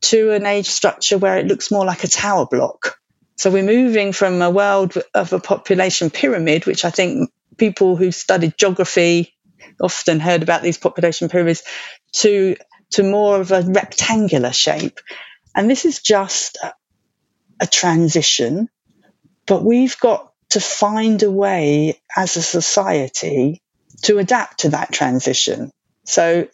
to 0.03 0.33
an 0.33 0.47
age 0.47 0.69
structure 0.69 1.19
where 1.19 1.39
it 1.39 1.47
looks 1.47 1.71
more 1.71 1.85
like 1.85 2.05
a 2.05 2.09
tower 2.09 2.47
block. 2.47 2.99
So 3.37 3.51
we're 3.51 3.65
moving 3.65 4.13
from 4.13 4.41
a 4.43 4.51
world 4.51 4.95
of 5.15 5.33
a 5.33 5.41
population 5.41 6.11
pyramid, 6.11 6.67
which 6.67 6.85
I 6.85 6.91
think 6.91 7.31
people 7.57 7.97
who 7.97 8.13
studied 8.13 8.57
geography 8.57 9.35
often 9.81 10.21
heard 10.21 10.43
about 10.43 10.63
these 10.63 10.79
population 10.79 11.29
pyramids 11.29 11.63
to 12.15 12.57
to 12.91 13.03
more 13.03 13.41
of 13.41 13.51
a 13.51 13.63
rectangular 13.63 14.53
shape. 14.53 15.01
And 15.55 15.69
this 15.69 15.85
is 15.85 16.01
just 16.01 16.59
a, 16.63 16.75
a 17.61 17.67
transition, 17.67 18.69
but 19.47 19.65
we've 19.65 19.99
got 19.99 20.33
to 20.51 20.61
find 20.61 21.23
a 21.23 21.31
way 21.31 22.01
as 22.17 22.37
a 22.37 22.43
society 22.43 23.63
to 24.03 24.19
adapt 24.19 24.61
to 24.61 24.71
that 24.71 24.93
transition. 24.93 25.71
So 26.05 26.49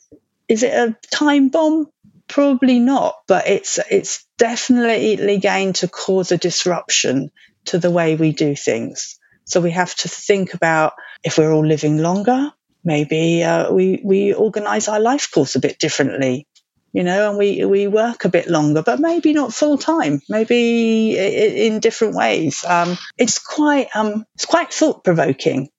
is 0.49 0.63
it 0.63 0.73
a 0.73 0.97
time 1.11 1.49
bomb? 1.49 1.89
Probably 2.29 2.79
not, 2.79 3.17
but 3.27 3.49
it's 3.49 3.79
it's 3.91 4.25
definitely 4.39 5.39
going 5.39 5.73
to 5.75 5.89
cause 5.89 6.31
a 6.31 6.39
disruption 6.39 7.31
to 7.67 7.79
the 7.79 7.91
way 7.91 8.15
we 8.15 8.33
do 8.33 8.55
things. 8.55 9.19
So 9.45 9.61
we 9.61 9.73
have 9.73 9.95
to 9.97 10.09
think 10.09 10.55
about 10.55 10.93
if 11.25 11.39
we're 11.39 11.53
all 11.53 11.67
living 11.67 11.99
longer, 11.99 12.53
maybe 12.85 13.43
uh, 13.43 13.73
we 13.73 14.01
we 14.05 14.35
organise 14.35 14.89
our 14.89 15.01
life 15.01 15.31
course 15.33 15.55
a 15.55 15.61
bit 15.61 15.79
differently, 15.79 16.47
you 16.93 17.03
know, 17.03 17.31
and 17.31 17.39
we 17.39 17.65
we 17.65 17.87
work 17.87 18.25
a 18.25 18.29
bit 18.31 18.49
longer, 18.49 18.83
but 18.83 19.01
maybe 19.01 19.33
not 19.33 19.55
full 19.55 19.79
time, 19.79 20.21
maybe 20.29 21.17
in 21.17 21.81
different 21.81 22.15
ways. 22.15 22.65
Um, 22.65 22.97
it's 23.19 23.39
quite 23.39 23.89
um, 23.95 24.25
it's 24.35 24.47
quite 24.47 24.73
thought 24.73 25.05
provoking 25.05 25.71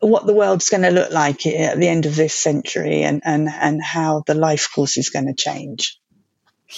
what 0.00 0.26
the 0.26 0.34
world's 0.34 0.70
going 0.70 0.82
to 0.82 0.90
look 0.90 1.12
like 1.12 1.46
at 1.46 1.78
the 1.78 1.88
end 1.88 2.06
of 2.06 2.16
this 2.16 2.34
century 2.34 3.02
and, 3.02 3.20
and, 3.24 3.48
and 3.48 3.82
how 3.82 4.22
the 4.26 4.34
life 4.34 4.70
course 4.74 4.96
is 4.96 5.10
going 5.10 5.26
to 5.26 5.34
change. 5.34 6.00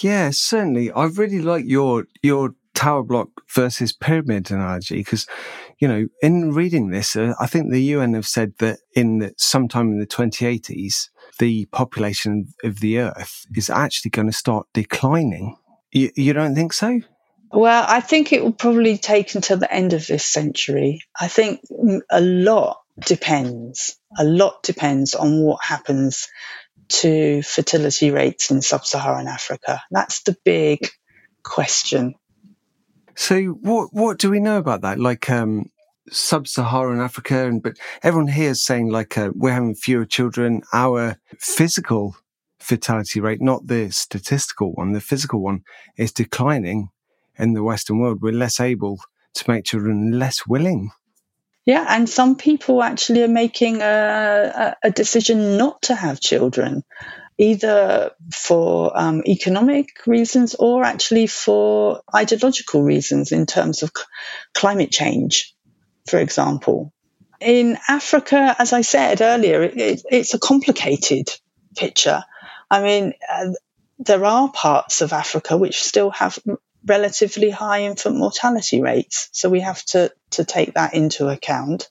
Yeah, 0.01 0.31
certainly. 0.31 0.91
I 0.91 1.05
really 1.05 1.41
like 1.41 1.65
your 1.65 2.05
your 2.21 2.55
tower 2.73 3.03
block 3.03 3.29
versus 3.53 3.93
pyramid 3.93 4.49
analogy 4.49 4.97
because 4.97 5.27
you 5.79 5.87
know, 5.87 6.07
in 6.21 6.51
reading 6.51 6.89
this, 6.89 7.15
uh, 7.15 7.33
I 7.39 7.47
think 7.47 7.71
the 7.71 7.81
UN 7.81 8.13
have 8.13 8.27
said 8.27 8.53
that 8.59 8.79
in 8.95 9.19
the, 9.19 9.33
sometime 9.37 9.91
in 9.91 9.99
the 9.99 10.07
2080s, 10.07 11.09
the 11.39 11.65
population 11.65 12.53
of 12.63 12.79
the 12.79 12.99
Earth 12.99 13.45
is 13.55 13.69
actually 13.69 14.11
going 14.11 14.27
to 14.27 14.33
start 14.33 14.67
declining. 14.73 15.57
You, 15.91 16.11
you 16.15 16.33
don't 16.33 16.55
think 16.55 16.73
so? 16.73 17.01
Well, 17.51 17.85
I 17.87 17.99
think 18.01 18.33
it 18.33 18.43
will 18.43 18.53
probably 18.53 18.97
take 18.97 19.35
until 19.35 19.57
the 19.57 19.71
end 19.71 19.93
of 19.93 20.07
this 20.07 20.25
century. 20.25 21.01
I 21.19 21.27
think 21.27 21.61
a 22.09 22.19
lot 22.19 22.77
depends. 23.05 23.95
A 24.17 24.23
lot 24.23 24.63
depends 24.63 25.13
on 25.13 25.41
what 25.41 25.63
happens 25.63 26.29
to 26.89 27.41
fertility 27.43 28.11
rates 28.11 28.49
in 28.51 28.61
sub 28.61 28.85
Saharan 28.85 29.27
Africa. 29.27 29.81
That's 29.91 30.23
the 30.23 30.35
big 30.43 30.87
question. 31.43 32.15
So 33.15 33.41
what 33.61 33.89
what 33.91 34.17
do 34.17 34.29
we 34.29 34.39
know 34.39 34.57
about 34.57 34.81
that? 34.81 34.99
Like 34.99 35.29
um, 35.29 35.69
sub-Saharan 36.09 36.99
Africa, 36.99 37.45
and 37.45 37.61
but 37.61 37.77
everyone 38.01 38.31
here 38.31 38.51
is 38.51 38.63
saying 38.63 38.89
like 38.89 39.17
uh, 39.17 39.31
we're 39.35 39.53
having 39.53 39.75
fewer 39.75 40.05
children. 40.05 40.61
Our 40.73 41.17
physical 41.39 42.15
fertility 42.59 43.19
rate, 43.19 43.41
not 43.41 43.67
the 43.67 43.91
statistical 43.91 44.73
one, 44.73 44.93
the 44.93 45.01
physical 45.01 45.41
one, 45.41 45.63
is 45.97 46.11
declining 46.11 46.89
in 47.37 47.53
the 47.53 47.63
Western 47.63 47.99
world. 47.99 48.21
We're 48.21 48.33
less 48.33 48.59
able 48.59 48.99
to 49.35 49.51
make 49.51 49.65
children, 49.65 50.17
less 50.17 50.47
willing. 50.47 50.91
Yeah, 51.65 51.85
and 51.87 52.09
some 52.09 52.35
people 52.35 52.83
actually 52.83 53.23
are 53.23 53.29
making 53.29 53.81
a, 53.81 54.75
a 54.83 54.91
decision 54.91 55.57
not 55.57 55.81
to 55.83 55.95
have 55.95 56.19
children, 56.19 56.83
either 57.37 58.11
for 58.31 58.97
um, 58.97 59.23
economic 59.27 59.89
reasons 60.05 60.55
or 60.55 60.83
actually 60.83 61.27
for 61.27 62.01
ideological 62.15 62.83
reasons 62.83 63.31
in 63.31 63.45
terms 63.45 63.83
of 63.83 63.91
c- 63.95 64.03
climate 64.53 64.91
change 64.91 65.53
for 66.07 66.19
example. 66.19 66.93
In 67.39 67.77
Africa, 67.87 68.55
as 68.57 68.73
I 68.73 68.81
said 68.81 69.21
earlier, 69.21 69.63
it, 69.63 69.77
it, 69.77 70.01
it's 70.09 70.33
a 70.33 70.39
complicated 70.39 71.29
picture. 71.75 72.23
I 72.69 72.81
mean, 72.81 73.13
uh, 73.31 73.51
there 73.99 74.23
are 74.25 74.51
parts 74.51 75.01
of 75.01 75.13
Africa 75.13 75.57
which 75.57 75.83
still 75.83 76.11
have 76.11 76.39
relatively 76.85 77.49
high 77.49 77.83
infant 77.83 78.17
mortality 78.17 78.81
rates. 78.81 79.29
So 79.31 79.49
we 79.49 79.61
have 79.61 79.83
to, 79.85 80.11
to 80.31 80.45
take 80.45 80.73
that 80.73 80.93
into 80.93 81.27
account. 81.27 81.89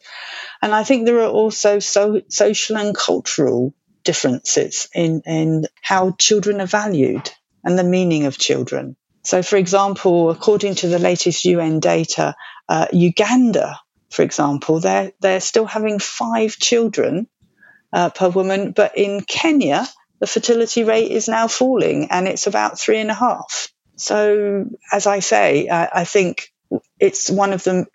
And 0.61 0.75
I 0.75 0.85
think 0.85 1.07
there 1.07 1.21
are 1.21 1.31
also 1.31 1.79
so, 1.79 2.23
social 2.29 2.77
and 2.77 2.95
cultural 2.95 3.75
differences 4.05 4.89
in, 4.95 5.23
in 5.27 5.67
how 5.81 6.13
children 6.19 6.61
are 6.61 6.67
valued 6.67 7.31
and 7.65 7.79
the 7.79 7.85
meaning 7.85 8.27
of 8.27 8.39
children. 8.39 8.97
So, 9.25 9.43
for 9.43 9.57
example, 9.57 10.31
according 10.31 10.77
to 10.77 10.89
the 10.89 10.99
latest 10.99 11.45
UN 11.45 11.81
data, 11.81 12.35
uh, 12.69 12.87
Uganda 12.93 13.79
for 14.13 14.23
example, 14.23 14.79
they're 14.79 15.13
they're 15.21 15.41
still 15.41 15.65
having 15.65 15.99
five 15.99 16.57
children 16.59 17.29
uh, 17.93 18.11
per 18.11 18.29
woman. 18.29 18.73
But 18.73 18.97
in 18.99 19.23
Kenya, 19.23 19.87
the 20.21 20.27
fertility 20.27 20.85
rate 20.85 21.11
is 21.11 21.29
now 21.29 21.49
falling 21.49 22.11
and 22.11 22.29
it's 22.29 22.47
about 22.47 22.79
three 22.79 22.99
and 22.99 23.11
a 23.11 23.15
half. 23.15 23.73
So, 23.97 24.67
as 24.93 25.07
I 25.07 25.21
say, 25.21 25.69
I, 25.69 25.89
I 26.01 26.05
think 26.05 26.53
it's 27.01 27.31
one 27.31 27.55
of 27.55 27.65
the 27.65 27.87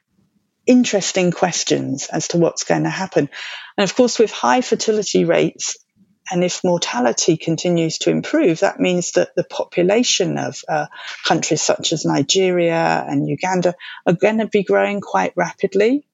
interesting 0.66 1.32
questions 1.32 2.08
as 2.12 2.30
to 2.30 2.38
what's 2.38 2.64
going 2.64 2.84
to 2.84 2.90
happen. 2.90 3.30
And 3.78 3.90
of 3.90 3.96
course, 3.96 4.18
with 4.18 4.32
high 4.32 4.62
fertility 4.62 5.24
rates, 5.24 5.78
and 6.30 6.44
if 6.44 6.64
mortality 6.64 7.38
continues 7.38 8.00
to 8.00 8.10
improve, 8.10 8.60
that 8.60 8.80
means 8.80 9.12
that 9.14 9.36
the 9.36 9.44
population 9.44 10.38
of 10.38 10.62
uh, 10.68 10.88
countries 11.26 11.62
such 11.62 11.94
as 11.94 12.06
Nigeria 12.06 13.06
and 13.08 13.28
Uganda 13.28 13.76
are 14.06 14.14
going 14.14 14.40
to 14.40 14.48
be 14.48 14.64
growing 14.64 15.02
quite 15.02 15.34
rapidly 15.36 16.06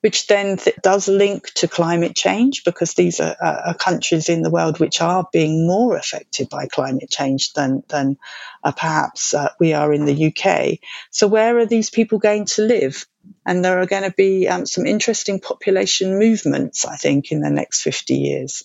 which 0.00 0.26
then 0.28 0.56
th- 0.56 0.76
does 0.82 1.08
link 1.08 1.52
to 1.54 1.66
climate 1.66 2.14
change 2.14 2.62
because 2.64 2.94
these 2.94 3.20
are, 3.20 3.36
are, 3.40 3.74
countries 3.74 4.28
in 4.28 4.42
the 4.42 4.50
world 4.50 4.78
which 4.78 5.00
are 5.00 5.26
being 5.32 5.66
more 5.66 5.96
affected 5.96 6.48
by 6.48 6.66
climate 6.66 7.10
change 7.10 7.52
than, 7.54 7.82
than 7.88 8.16
uh, 8.62 8.72
perhaps 8.72 9.34
uh, 9.34 9.48
we 9.58 9.72
are 9.72 9.92
in 9.92 10.04
the 10.04 10.26
UK. 10.26 10.78
So, 11.10 11.26
where 11.26 11.58
are 11.58 11.66
these 11.66 11.90
people 11.90 12.18
going 12.18 12.46
to 12.46 12.62
live? 12.62 13.06
And 13.44 13.64
there 13.64 13.80
are 13.80 13.86
going 13.86 14.04
to 14.04 14.14
be 14.16 14.48
um, 14.48 14.66
some 14.66 14.86
interesting 14.86 15.40
population 15.40 16.18
movements, 16.18 16.84
I 16.84 16.96
think, 16.96 17.32
in 17.32 17.40
the 17.40 17.50
next 17.50 17.82
50 17.82 18.14
years. 18.14 18.64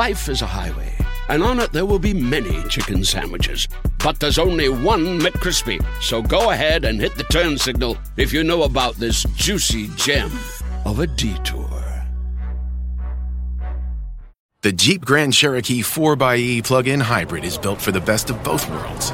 Life 0.07 0.29
is 0.29 0.41
a 0.41 0.47
highway, 0.47 0.91
and 1.29 1.43
on 1.43 1.59
it 1.59 1.71
there 1.73 1.85
will 1.85 1.99
be 1.99 2.11
many 2.11 2.63
chicken 2.69 3.05
sandwiches. 3.05 3.67
But 4.03 4.19
there's 4.19 4.39
only 4.39 4.67
one 4.67 5.19
McCrispy. 5.19 5.77
So 6.01 6.23
go 6.23 6.49
ahead 6.49 6.85
and 6.85 6.99
hit 6.99 7.13
the 7.17 7.23
turn 7.25 7.55
signal 7.55 7.99
if 8.17 8.33
you 8.33 8.43
know 8.43 8.63
about 8.63 8.95
this 8.95 9.23
juicy 9.35 9.89
gem 9.97 10.31
of 10.85 11.01
a 11.01 11.05
detour. 11.05 11.69
The 14.61 14.71
Jeep 14.71 15.05
Grand 15.05 15.35
Cherokee 15.35 15.83
4xE 15.83 16.63
plug 16.63 16.87
in 16.87 16.99
hybrid 16.99 17.45
is 17.45 17.59
built 17.59 17.79
for 17.79 17.91
the 17.91 18.01
best 18.01 18.31
of 18.31 18.43
both 18.43 18.67
worlds 18.71 19.11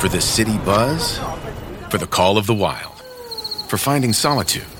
for 0.00 0.08
the 0.08 0.22
city 0.22 0.56
buzz, 0.64 1.18
for 1.90 1.98
the 1.98 2.06
call 2.06 2.38
of 2.38 2.46
the 2.46 2.54
wild, 2.54 3.02
for 3.68 3.76
finding 3.76 4.14
solitude, 4.14 4.70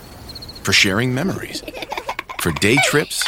for 0.62 0.72
sharing 0.72 1.12
memories, 1.12 1.62
for 2.40 2.52
day 2.52 2.78
trips 2.84 3.22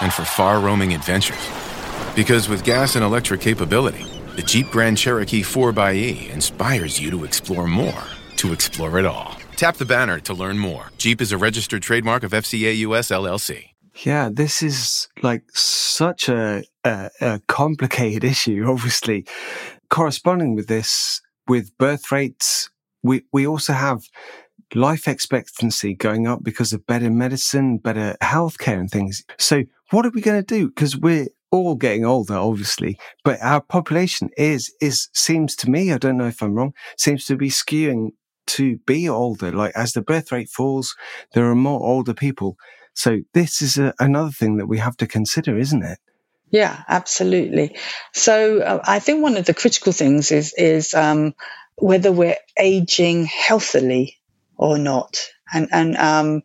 and 0.00 0.12
for 0.12 0.24
far 0.24 0.60
roaming 0.60 0.94
adventures. 0.94 1.48
Because 2.14 2.48
with 2.48 2.64
gas 2.64 2.94
and 2.94 3.04
electric 3.04 3.40
capability, 3.40 4.04
the 4.36 4.42
Jeep 4.42 4.70
Grand 4.70 4.96
Cherokee 4.98 5.42
4xE 5.42 6.30
inspires 6.30 7.00
you 7.00 7.10
to 7.10 7.24
explore 7.24 7.66
more, 7.66 8.04
to 8.36 8.52
explore 8.52 8.98
it 8.98 9.06
all. 9.06 9.36
Tap 9.56 9.76
the 9.76 9.84
banner 9.84 10.20
to 10.20 10.34
learn 10.34 10.58
more. 10.58 10.90
Jeep 10.98 11.20
is 11.20 11.32
a 11.32 11.38
registered 11.38 11.82
trademark 11.82 12.22
of 12.22 12.32
FCA 12.32 12.76
US 12.78 13.08
LLC. 13.08 13.70
Yeah, 14.04 14.30
this 14.32 14.62
is 14.62 15.08
like 15.22 15.42
such 15.52 16.28
a, 16.28 16.62
a, 16.84 17.10
a 17.20 17.40
complicated 17.48 18.22
issue, 18.32 18.64
obviously. 18.68 19.26
Corresponding 19.90 20.54
with 20.54 20.68
this, 20.68 21.20
with 21.48 21.76
birth 21.78 22.12
rates, 22.12 22.70
we, 23.02 23.22
we 23.32 23.46
also 23.46 23.72
have 23.72 24.02
life 24.74 25.08
expectancy 25.08 25.94
going 25.94 26.26
up 26.26 26.44
because 26.44 26.72
of 26.72 26.86
better 26.86 27.10
medicine, 27.10 27.78
better 27.78 28.16
healthcare 28.22 28.78
and 28.78 28.90
things. 28.90 29.24
So 29.38 29.64
what 29.90 30.06
are 30.06 30.10
we 30.10 30.20
going 30.20 30.42
to 30.42 30.46
do? 30.46 30.68
Because 30.68 30.96
we're 30.96 31.28
all 31.50 31.74
getting 31.74 32.04
older, 32.04 32.34
obviously, 32.34 32.98
but 33.24 33.40
our 33.42 33.60
population 33.60 34.30
is, 34.36 34.72
is, 34.80 35.08
seems 35.14 35.56
to 35.56 35.70
me, 35.70 35.92
I 35.92 35.98
don't 35.98 36.18
know 36.18 36.26
if 36.26 36.42
I'm 36.42 36.54
wrong, 36.54 36.74
seems 36.96 37.24
to 37.26 37.36
be 37.36 37.48
skewing 37.48 38.10
to 38.48 38.78
be 38.86 39.08
older. 39.08 39.52
Like 39.52 39.72
as 39.74 39.92
the 39.92 40.02
birth 40.02 40.32
rate 40.32 40.48
falls, 40.48 40.94
there 41.34 41.48
are 41.50 41.54
more 41.54 41.80
older 41.80 42.14
people. 42.14 42.56
So 42.94 43.20
this 43.32 43.62
is 43.62 43.78
a, 43.78 43.94
another 43.98 44.30
thing 44.30 44.56
that 44.56 44.66
we 44.66 44.78
have 44.78 44.96
to 44.98 45.06
consider, 45.06 45.56
isn't 45.58 45.82
it? 45.82 45.98
Yeah, 46.50 46.82
absolutely. 46.88 47.76
So 48.14 48.60
uh, 48.60 48.80
I 48.84 48.98
think 49.00 49.22
one 49.22 49.36
of 49.36 49.44
the 49.44 49.54
critical 49.54 49.92
things 49.92 50.32
is 50.32 50.54
is 50.56 50.94
um, 50.94 51.34
whether 51.76 52.10
we're 52.10 52.38
aging 52.58 53.26
healthily 53.26 54.16
or 54.56 54.78
not, 54.78 55.28
and 55.52 55.68
and 55.70 55.96
um, 55.96 56.42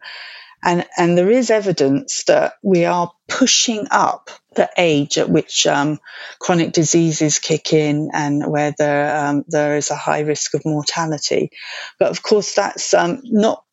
and, 0.63 0.87
and 0.97 1.17
there 1.17 1.29
is 1.31 1.51
evidence 1.51 2.23
that 2.25 2.53
we 2.63 2.85
are 2.85 3.11
pushing 3.27 3.87
up 3.91 4.29
the 4.55 4.69
age 4.77 5.17
at 5.17 5.29
which 5.29 5.67
um, 5.67 5.99
chronic 6.39 6.73
diseases 6.73 7.39
kick 7.39 7.73
in 7.73 8.11
and 8.13 8.45
where 8.45 8.73
there, 8.77 9.15
um, 9.25 9.45
there 9.47 9.77
is 9.77 9.91
a 9.91 9.95
high 9.95 10.21
risk 10.21 10.53
of 10.53 10.65
mortality. 10.65 11.51
But 11.99 12.11
of 12.11 12.23
course, 12.23 12.55
that's 12.55 12.93
um, 12.93 13.21
not, 13.23 13.63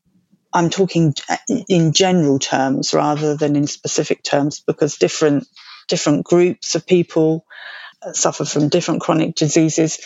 I'm 0.53 0.71
talking 0.71 1.15
in 1.69 1.93
general 1.93 2.39
terms 2.39 2.95
rather 2.95 3.37
than 3.37 3.57
in 3.57 3.67
specific 3.67 4.23
terms 4.23 4.61
because 4.67 4.97
different, 4.97 5.47
different 5.89 6.25
groups 6.25 6.75
of 6.75 6.87
people 6.87 7.45
suffer 8.15 8.45
from 8.45 8.69
different 8.69 9.03
chronic 9.03 9.35
diseases 9.35 10.01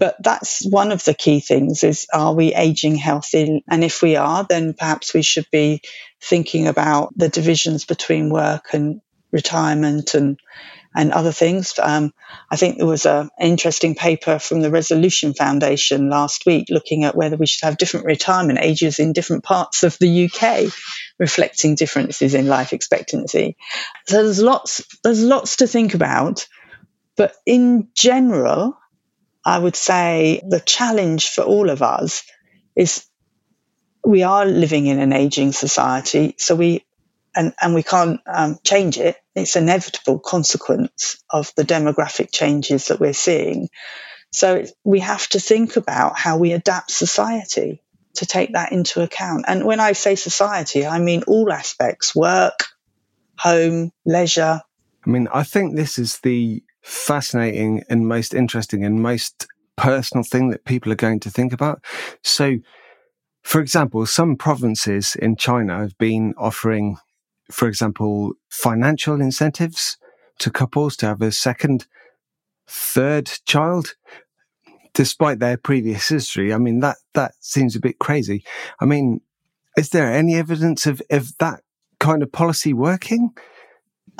but 0.00 0.16
that's 0.18 0.66
one 0.66 0.92
of 0.92 1.04
the 1.04 1.12
key 1.12 1.40
things 1.40 1.84
is 1.84 2.06
are 2.12 2.34
we 2.34 2.54
aging 2.54 2.96
healthy? 2.96 3.62
And 3.68 3.84
if 3.84 4.00
we 4.00 4.16
are, 4.16 4.46
then 4.48 4.72
perhaps 4.72 5.12
we 5.12 5.20
should 5.20 5.46
be 5.52 5.82
thinking 6.22 6.66
about 6.66 7.12
the 7.16 7.28
divisions 7.28 7.84
between 7.84 8.30
work 8.30 8.72
and 8.72 9.02
retirement 9.30 10.14
and 10.14 10.40
and 10.96 11.12
other 11.12 11.30
things. 11.30 11.78
Um, 11.80 12.12
I 12.50 12.56
think 12.56 12.78
there 12.78 12.86
was 12.86 13.06
an 13.06 13.28
interesting 13.40 13.94
paper 13.94 14.40
from 14.40 14.60
the 14.60 14.70
Resolution 14.70 15.34
Foundation 15.34 16.08
last 16.08 16.46
week 16.46 16.66
looking 16.68 17.04
at 17.04 17.14
whether 17.14 17.36
we 17.36 17.46
should 17.46 17.64
have 17.64 17.76
different 17.76 18.06
retirement 18.06 18.58
ages 18.60 18.98
in 18.98 19.12
different 19.12 19.44
parts 19.44 19.84
of 19.84 19.96
the 19.98 20.24
UK, 20.24 20.72
reflecting 21.18 21.76
differences 21.76 22.34
in 22.34 22.48
life 22.48 22.72
expectancy. 22.72 23.56
So 24.08 24.22
there's 24.22 24.42
lots 24.42 24.82
there's 25.04 25.22
lots 25.22 25.56
to 25.56 25.68
think 25.68 25.94
about, 25.94 26.48
but 27.16 27.34
in 27.46 27.90
general, 27.94 28.79
I 29.44 29.58
would 29.58 29.76
say 29.76 30.42
the 30.46 30.60
challenge 30.60 31.30
for 31.30 31.42
all 31.42 31.70
of 31.70 31.82
us 31.82 32.22
is 32.76 33.04
we 34.04 34.22
are 34.22 34.46
living 34.46 34.86
in 34.86 34.98
an 34.98 35.12
aging 35.12 35.52
society, 35.52 36.34
so 36.38 36.54
we 36.54 36.84
and, 37.34 37.54
and 37.60 37.74
we 37.74 37.82
can't 37.82 38.20
um, 38.26 38.58
change 38.64 38.98
it. 38.98 39.16
It's 39.34 39.54
an 39.54 39.64
inevitable 39.64 40.18
consequence 40.18 41.22
of 41.30 41.52
the 41.56 41.62
demographic 41.62 42.32
changes 42.32 42.88
that 42.88 42.98
we're 42.98 43.12
seeing. 43.12 43.68
So 44.32 44.64
we 44.84 45.00
have 45.00 45.28
to 45.28 45.40
think 45.40 45.76
about 45.76 46.18
how 46.18 46.38
we 46.38 46.52
adapt 46.52 46.90
society 46.90 47.82
to 48.14 48.26
take 48.26 48.54
that 48.54 48.72
into 48.72 49.02
account. 49.02 49.44
And 49.46 49.64
when 49.64 49.80
I 49.80 49.92
say 49.92 50.16
society, 50.16 50.86
I 50.86 50.98
mean 50.98 51.22
all 51.26 51.52
aspects 51.52 52.14
work, 52.14 52.64
home, 53.38 53.92
leisure. 54.04 54.60
I 55.06 55.10
mean, 55.10 55.28
I 55.32 55.44
think 55.44 55.76
this 55.76 55.98
is 55.98 56.18
the 56.18 56.62
fascinating 56.82 57.82
and 57.88 58.08
most 58.08 58.34
interesting 58.34 58.84
and 58.84 59.02
most 59.02 59.46
personal 59.76 60.24
thing 60.24 60.50
that 60.50 60.64
people 60.64 60.92
are 60.92 60.96
going 60.96 61.20
to 61.20 61.30
think 61.30 61.52
about. 61.52 61.82
So, 62.22 62.58
for 63.42 63.60
example, 63.60 64.04
some 64.06 64.36
provinces 64.36 65.16
in 65.16 65.36
China 65.36 65.78
have 65.78 65.96
been 65.98 66.34
offering, 66.36 66.98
for 67.50 67.68
example, 67.68 68.32
financial 68.48 69.20
incentives 69.20 69.96
to 70.40 70.50
couples 70.50 70.96
to 70.96 71.06
have 71.06 71.22
a 71.22 71.32
second, 71.32 71.86
third 72.66 73.30
child, 73.46 73.94
despite 74.92 75.38
their 75.38 75.56
previous 75.56 76.08
history. 76.08 76.52
I 76.52 76.58
mean, 76.58 76.80
that, 76.80 76.96
that 77.14 77.32
seems 77.40 77.76
a 77.76 77.80
bit 77.80 77.98
crazy. 77.98 78.44
I 78.80 78.84
mean, 78.84 79.20
is 79.76 79.90
there 79.90 80.12
any 80.12 80.34
evidence 80.34 80.86
of, 80.86 81.00
of 81.10 81.36
that 81.38 81.62
kind 81.98 82.22
of 82.22 82.32
policy 82.32 82.72
working? 82.72 83.32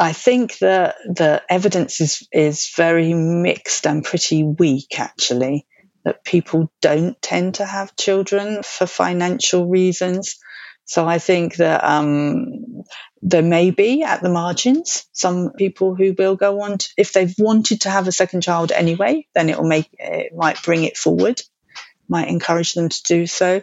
I 0.01 0.15
think 0.15 0.59
that 0.61 0.97
the 1.07 1.43
evidence 1.51 2.01
is 2.03 2.29
is 2.33 2.73
very 2.77 3.15
mixed 3.15 3.87
and 3.87 4.05
pretty 4.05 4.45
weak 4.45 5.01
actually. 5.01 5.67
That 6.05 6.25
people 6.25 6.73
don't 6.83 7.21
tend 7.23 7.57
to 7.57 7.67
have 7.67 7.97
children 7.97 8.63
for 8.65 8.87
financial 8.87 9.69
reasons. 9.69 10.39
So 10.87 11.09
I 11.09 11.19
think 11.21 11.57
that 11.59 11.85
um, 11.85 12.85
there 13.23 13.43
may 13.45 13.73
be 13.73 14.05
at 14.05 14.23
the 14.23 14.31
margins 14.31 15.07
some 15.13 15.53
people 15.59 15.97
who 15.97 16.15
will 16.19 16.37
go 16.37 16.63
on 16.63 16.79
to, 16.79 16.91
if 16.99 17.13
they've 17.15 17.35
wanted 17.39 17.83
to 17.83 17.91
have 17.91 18.09
a 18.09 18.13
second 18.13 18.43
child 18.43 18.73
anyway, 18.73 19.27
then 19.35 19.51
it 19.51 19.59
will 19.59 19.69
make 19.69 19.91
it 19.99 20.33
might 20.37 20.63
bring 20.65 20.85
it 20.85 20.99
forward. 20.99 21.43
might 22.09 22.29
encourage 22.29 22.75
them 22.75 22.89
to 22.91 23.03
do 23.05 23.27
so. 23.29 23.63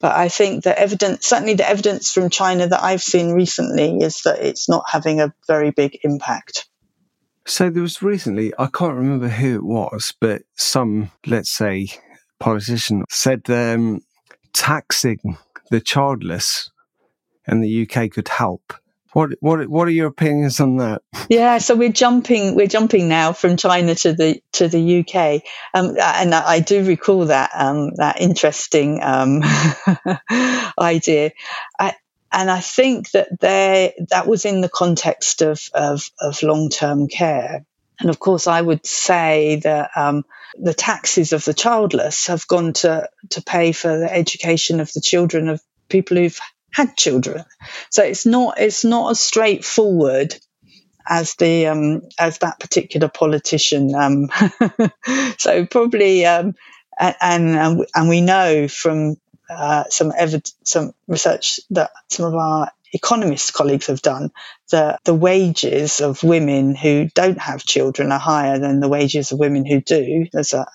But 0.00 0.14
I 0.16 0.28
think 0.28 0.64
the 0.64 0.78
evidence, 0.78 1.26
certainly 1.26 1.54
the 1.54 1.68
evidence 1.68 2.10
from 2.10 2.30
China 2.30 2.66
that 2.66 2.82
I've 2.82 3.02
seen 3.02 3.32
recently, 3.32 3.98
is 3.98 4.22
that 4.22 4.40
it's 4.40 4.68
not 4.68 4.84
having 4.90 5.20
a 5.20 5.32
very 5.46 5.70
big 5.70 5.98
impact. 6.02 6.68
So 7.46 7.70
there 7.70 7.82
was 7.82 8.02
recently, 8.02 8.52
I 8.58 8.66
can't 8.66 8.94
remember 8.94 9.28
who 9.28 9.56
it 9.56 9.64
was, 9.64 10.14
but 10.18 10.42
some, 10.56 11.10
let's 11.26 11.50
say, 11.50 11.88
politician 12.40 13.04
said 13.10 13.48
um, 13.48 14.00
taxing 14.52 15.36
the 15.70 15.80
childless 15.80 16.70
in 17.46 17.60
the 17.60 17.82
UK 17.82 18.10
could 18.10 18.28
help. 18.28 18.74
What 19.14 19.30
what 19.38 19.68
what 19.68 19.86
are 19.86 19.92
your 19.92 20.08
opinions 20.08 20.58
on 20.58 20.78
that? 20.78 21.02
Yeah, 21.28 21.58
so 21.58 21.76
we're 21.76 21.92
jumping 21.92 22.56
we're 22.56 22.66
jumping 22.66 23.08
now 23.08 23.32
from 23.32 23.56
China 23.56 23.94
to 23.94 24.12
the 24.12 24.42
to 24.54 24.66
the 24.66 25.00
UK, 25.00 25.42
um, 25.72 25.96
and 25.96 26.34
I, 26.34 26.58
do 26.58 26.84
recall 26.84 27.26
that 27.26 27.52
um, 27.54 27.94
that 27.94 28.20
interesting 28.20 29.00
um, 29.04 29.42
idea. 30.80 31.30
I, 31.78 31.94
and 32.32 32.50
I 32.50 32.58
think 32.58 33.12
that 33.12 33.40
there 33.40 33.92
that 34.10 34.26
was 34.26 34.44
in 34.44 34.62
the 34.62 34.68
context 34.68 35.42
of 35.42 35.62
of, 35.72 36.10
of 36.20 36.42
long 36.42 36.68
term 36.68 37.06
care, 37.06 37.64
and 38.00 38.10
of 38.10 38.18
course 38.18 38.48
I 38.48 38.60
would 38.60 38.84
say 38.84 39.60
that 39.62 39.90
um, 39.94 40.24
the 40.58 40.74
taxes 40.74 41.32
of 41.32 41.44
the 41.44 41.54
childless 41.54 42.26
have 42.26 42.48
gone 42.48 42.72
to 42.72 43.08
to 43.30 43.42
pay 43.42 43.70
for 43.70 43.96
the 43.96 44.12
education 44.12 44.80
of 44.80 44.92
the 44.92 45.00
children 45.00 45.48
of 45.48 45.62
people 45.88 46.16
who've 46.16 46.40
had 46.74 46.96
children. 46.96 47.44
So 47.90 48.02
it's 48.02 48.26
not 48.26 48.58
it's 48.58 48.84
not 48.84 49.10
as 49.10 49.20
straightforward 49.20 50.34
as 51.06 51.34
the 51.36 51.66
um, 51.66 52.02
as 52.18 52.38
that 52.38 52.58
particular 52.60 53.08
politician. 53.08 53.94
Um, 53.94 54.28
so 55.38 55.66
probably 55.66 56.26
um, 56.26 56.54
and 56.98 57.84
and 57.94 58.08
we 58.08 58.20
know 58.20 58.68
from 58.68 59.16
uh, 59.50 59.84
some 59.90 60.12
evidence, 60.16 60.54
some 60.64 60.92
research 61.06 61.60
that 61.70 61.90
some 62.08 62.26
of 62.26 62.34
our 62.34 62.70
economist 62.92 63.52
colleagues 63.52 63.88
have 63.88 64.00
done 64.02 64.30
that 64.70 65.00
the 65.04 65.14
wages 65.14 66.00
of 66.00 66.22
women 66.22 66.74
who 66.74 67.08
don't 67.14 67.40
have 67.40 67.64
children 67.64 68.12
are 68.12 68.18
higher 68.20 68.58
than 68.58 68.80
the 68.80 68.88
wages 68.88 69.32
of 69.32 69.38
women 69.38 69.66
who 69.66 69.80
do. 69.80 70.26
There's 70.32 70.52
a 70.52 70.66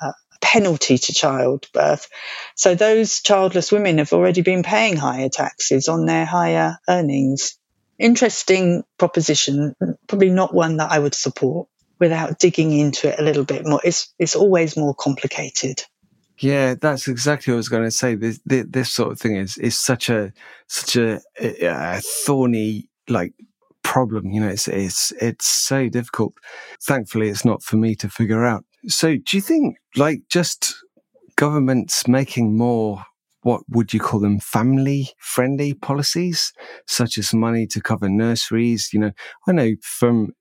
penalty 0.42 0.98
to 0.98 1.14
childbirth. 1.14 2.08
So 2.56 2.76
those 2.76 3.22
childless 3.22 3.72
women 3.72 3.98
have 3.98 4.14
already 4.14 4.42
been 4.42 4.64
paying 4.64 4.96
higher 4.96 5.30
taxes 5.30 5.88
on 5.88 6.06
their 6.06 6.26
higher 6.26 6.78
earnings. 6.88 7.58
Interesting 7.98 8.84
proposition, 8.98 9.76
probably 10.08 10.30
not 10.30 10.54
one 10.54 10.78
that 10.78 10.92
I 10.92 11.00
would 11.00 11.16
support 11.16 11.68
without 12.00 12.40
digging 12.40 12.72
into 12.72 13.10
it 13.10 13.20
a 13.20 13.24
little 13.24 13.44
bit 13.44 13.66
more. 13.66 13.82
It's, 13.84 14.14
it's 14.18 14.36
always 14.36 14.78
more 14.78 14.96
complicated. 14.96 15.84
Yeah, 16.40 16.76
that's 16.76 17.10
exactly 17.10 17.52
what 17.52 17.56
I 17.56 17.58
was 17.58 17.70
going 17.70 17.84
to 17.84 17.92
say. 17.92 18.16
This, 18.16 18.40
this, 18.46 18.66
this 18.70 18.92
sort 18.92 19.12
of 19.12 19.20
thing 19.20 19.36
is 19.36 19.58
is 19.58 19.78
such 19.78 20.10
a 20.10 20.32
such 20.68 20.96
a, 20.96 21.20
a, 21.38 22.00
thorny 22.02 22.88
like 23.10 23.34
problem. 23.84 24.32
You 24.32 24.42
know, 24.42 24.48
it's 24.48 24.70
it's 24.70 25.12
it's 25.22 25.46
so 25.46 25.90
difficult. 25.90 26.34
Thankfully, 26.82 27.28
it's 27.28 27.44
not 27.44 27.62
for 27.62 27.76
me 27.76 27.94
to 27.96 28.10
figure 28.10 28.46
out. 28.46 28.64
So, 28.88 29.16
do 29.18 29.38
you 29.38 29.42
think 29.42 29.78
like 29.96 30.22
just 30.30 30.76
governments 31.36 32.08
making 32.08 32.58
more 32.58 33.06
what 33.42 33.62
would 33.70 33.94
you 33.94 34.00
call 34.02 34.20
them 34.20 34.40
family 34.40 35.10
friendly 35.18 35.74
policies 35.74 36.52
such 36.88 37.18
as 37.18 37.34
money 37.34 37.66
to 37.68 37.82
cover 37.82 38.10
nurseries? 38.10 38.90
You 38.94 39.00
know 39.00 39.12
i 39.48 39.52
know 39.52 39.76
from 39.82 40.34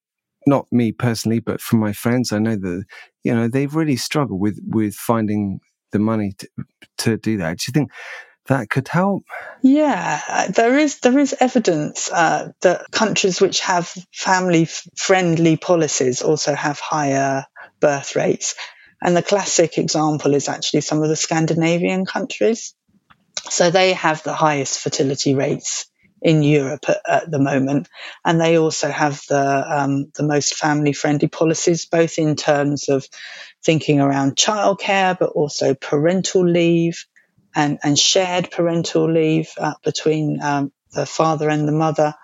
not 0.46 0.66
me 0.72 0.92
personally 0.92 1.40
but 1.40 1.60
from 1.60 1.78
my 1.78 1.92
friends 1.92 2.32
i 2.32 2.38
know 2.38 2.56
that 2.56 2.84
you 3.22 3.34
know 3.34 3.48
they've 3.48 3.74
really 3.74 3.96
struggled 3.96 4.40
with 4.40 4.58
with 4.66 4.94
finding 4.94 5.60
the 5.92 5.98
money 5.98 6.32
to, 6.38 6.48
to 6.98 7.16
do 7.16 7.38
that. 7.38 7.58
Do 7.58 7.64
you 7.68 7.72
think 7.72 7.90
that 8.46 8.70
could 8.70 8.88
help? 8.88 9.24
Yeah 9.62 10.46
there 10.48 10.78
is 10.78 11.00
there 11.00 11.18
is 11.18 11.34
evidence 11.38 12.10
uh, 12.10 12.50
that 12.62 12.90
countries 12.90 13.40
which 13.40 13.60
have 13.60 13.92
family 14.12 14.66
friendly 14.96 15.56
policies 15.56 16.22
also 16.22 16.54
have 16.54 16.78
higher 16.80 17.44
birth 17.80 18.16
rates. 18.16 18.54
And 19.00 19.16
the 19.16 19.22
classic 19.22 19.78
example 19.78 20.34
is 20.34 20.48
actually 20.48 20.80
some 20.80 21.02
of 21.02 21.08
the 21.08 21.16
Scandinavian 21.16 22.04
countries. 22.04 22.74
So 23.50 23.70
they 23.70 23.92
have 23.92 24.22
the 24.22 24.34
highest 24.34 24.80
fertility 24.80 25.34
rates 25.34 25.86
in 26.20 26.42
Europe 26.42 26.84
at, 26.88 27.00
at 27.08 27.30
the 27.30 27.38
moment, 27.38 27.88
and 28.24 28.40
they 28.40 28.58
also 28.58 28.90
have 28.90 29.22
the 29.28 29.64
um, 29.80 30.10
the 30.16 30.24
most 30.24 30.54
family 30.54 30.92
friendly 30.92 31.28
policies, 31.28 31.86
both 31.86 32.18
in 32.18 32.34
terms 32.34 32.88
of 32.88 33.06
thinking 33.64 34.00
around 34.00 34.36
childcare, 34.36 35.16
but 35.18 35.30
also 35.30 35.74
parental 35.74 36.44
leave 36.44 37.04
and 37.54 37.78
and 37.82 37.98
shared 37.98 38.50
parental 38.50 39.10
leave 39.10 39.50
uh, 39.58 39.74
between 39.84 40.42
um, 40.42 40.72
the 40.92 41.06
father 41.06 41.48
and 41.48 41.68
the 41.68 41.72
mother. 41.72 42.14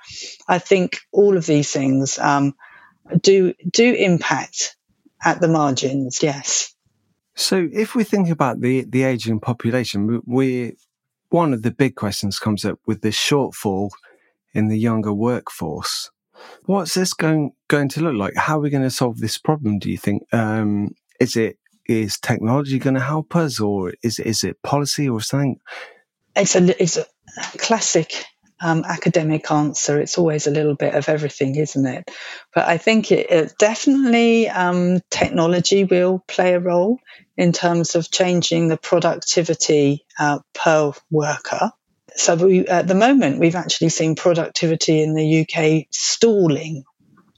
I 0.49 0.59
think 0.59 0.99
all 1.13 1.37
of 1.37 1.47
these 1.47 1.71
things 1.71 2.19
um, 2.19 2.55
do 3.23 3.55
do 3.71 3.93
impact 3.95 4.77
at 5.25 5.41
the 5.41 5.49
margins, 5.49 6.23
yes. 6.23 6.75
So, 7.35 7.69
if 7.73 7.95
we 7.95 8.05
think 8.05 8.29
about 8.31 8.61
the 8.61 8.85
the 8.85 9.03
aging 9.03 9.41
population, 9.41 10.23
we 10.27 10.77
one 11.31 11.53
of 11.53 11.63
the 11.63 11.73
big 11.73 11.97
questions 11.97 12.39
comes 12.39 12.65
up 12.65 12.79
with 12.87 13.03
this 13.03 13.17
shortfall 13.17 13.91
in 14.53 14.69
the 14.69 14.79
younger 14.79 15.13
workforce. 15.13 16.11
What's 16.67 16.95
this 16.95 17.13
going 17.13 17.53
going 17.69 17.89
to 17.91 18.01
look 18.03 18.15
like? 18.15 18.37
How 18.37 18.59
are 18.59 18.61
we 18.61 18.71
going 18.71 18.85
to 18.85 18.91
solve 18.91 19.19
this 19.19 19.39
problem? 19.39 19.79
Do 19.79 19.91
you 19.91 19.99
think? 19.99 20.23
Um, 20.33 20.95
is 21.21 21.37
it 21.37 21.59
is 21.87 22.19
technology 22.19 22.79
going 22.79 22.95
to 22.95 23.01
help 23.01 23.35
us, 23.35 23.59
or 23.61 23.95
is 24.03 24.19
is 24.19 24.45
it 24.45 24.63
policy 24.63 25.09
or 25.09 25.21
something? 25.21 25.59
It's 26.37 26.55
a 26.55 26.83
it's 26.83 26.97
a 26.97 27.07
classic 27.59 28.27
um, 28.65 28.83
academic 28.89 29.51
answer. 29.51 30.01
It's 30.01 30.17
always 30.17 30.47
a 30.47 30.51
little 30.51 30.75
bit 30.75 30.95
of 30.95 31.11
everything, 31.11 31.55
isn't 31.55 31.87
it? 31.87 32.11
But 32.55 32.67
I 32.67 32.79
think 32.79 33.13
it, 33.13 33.31
it 33.31 33.53
definitely 33.59 34.49
um, 34.49 35.01
technology 35.11 35.85
will 35.85 36.25
play 36.27 36.55
a 36.55 36.61
role 36.61 36.99
in 37.37 37.53
terms 37.53 37.95
of 37.95 38.11
changing 38.11 38.69
the 38.69 38.79
productivity 38.79 40.07
uh, 40.19 40.39
per 40.55 40.93
worker. 41.11 41.73
So 42.17 42.37
we, 42.37 42.67
at 42.67 42.89
the 42.89 42.95
moment, 42.95 43.39
we've 43.39 43.55
actually 43.55 43.91
seen 43.91 44.17
productivity 44.17 45.03
in 45.03 45.15
the 45.15 45.43
UK 45.43 45.87
stalling, 45.91 46.85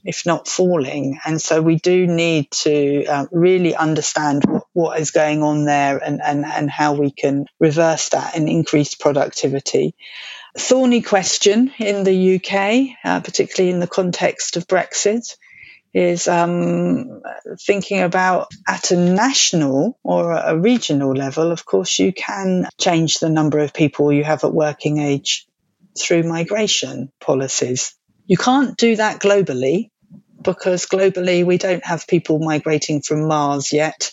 if 0.05 0.25
not 0.25 0.47
falling. 0.47 1.19
And 1.25 1.41
so 1.41 1.61
we 1.61 1.75
do 1.75 2.07
need 2.07 2.51
to 2.63 3.05
uh, 3.05 3.25
really 3.33 3.75
understand 3.75 4.45
what, 4.45 4.63
what 4.71 4.99
is 5.01 5.11
going 5.11 5.43
on 5.43 5.65
there 5.65 5.97
and, 5.97 6.21
and, 6.23 6.45
and 6.45 6.69
how 6.69 6.93
we 6.93 7.11
can 7.11 7.47
reverse 7.59 8.09
that 8.09 8.37
and 8.37 8.47
increase 8.47 8.95
productivity 8.95 9.93
thorny 10.57 11.01
question 11.01 11.71
in 11.77 12.03
the 12.03 12.35
UK, 12.35 12.97
uh, 13.03 13.21
particularly 13.21 13.71
in 13.71 13.79
the 13.79 13.87
context 13.87 14.57
of 14.57 14.67
Brexit, 14.67 15.35
is 15.93 16.27
um, 16.27 17.21
thinking 17.59 18.01
about 18.01 18.51
at 18.67 18.91
a 18.91 18.97
national 18.97 19.97
or 20.03 20.31
a 20.33 20.57
regional 20.57 21.13
level. 21.13 21.51
Of 21.51 21.65
course, 21.65 21.97
you 21.97 22.11
can 22.13 22.67
change 22.79 23.19
the 23.19 23.29
number 23.29 23.59
of 23.59 23.73
people 23.73 24.11
you 24.11 24.23
have 24.23 24.43
at 24.43 24.53
working 24.53 24.99
age 24.99 25.47
through 25.97 26.23
migration 26.23 27.11
policies. 27.19 27.95
You 28.27 28.37
can't 28.37 28.77
do 28.77 28.95
that 28.97 29.19
globally 29.19 29.89
because 30.41 30.85
globally 30.85 31.45
we 31.45 31.57
don't 31.57 31.85
have 31.85 32.07
people 32.07 32.39
migrating 32.39 33.01
from 33.01 33.27
Mars 33.27 33.73
yet. 33.73 34.11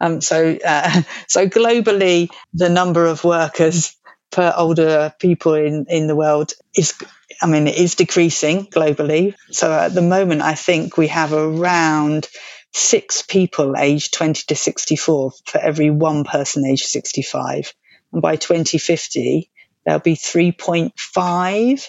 Um, 0.00 0.20
so, 0.20 0.56
uh, 0.64 1.02
so 1.28 1.46
globally, 1.48 2.30
the 2.54 2.68
number 2.68 3.04
of 3.06 3.24
workers 3.24 3.96
per 4.30 4.52
older 4.56 5.12
people 5.18 5.54
in, 5.54 5.86
in 5.88 6.06
the 6.06 6.16
world 6.16 6.52
is, 6.76 6.94
I 7.40 7.46
mean, 7.46 7.66
it 7.66 7.76
is 7.76 7.94
decreasing 7.94 8.66
globally. 8.66 9.34
So 9.50 9.72
at 9.72 9.94
the 9.94 10.02
moment, 10.02 10.42
I 10.42 10.54
think 10.54 10.96
we 10.96 11.08
have 11.08 11.32
around 11.32 12.28
six 12.72 13.22
people 13.22 13.76
aged 13.76 14.14
20 14.14 14.44
to 14.48 14.54
64 14.54 15.32
for 15.46 15.58
every 15.58 15.90
one 15.90 16.24
person 16.24 16.66
aged 16.66 16.86
65. 16.86 17.72
And 18.12 18.22
by 18.22 18.36
2050, 18.36 19.50
there'll 19.84 20.00
be 20.00 20.16
3.5 20.16 21.88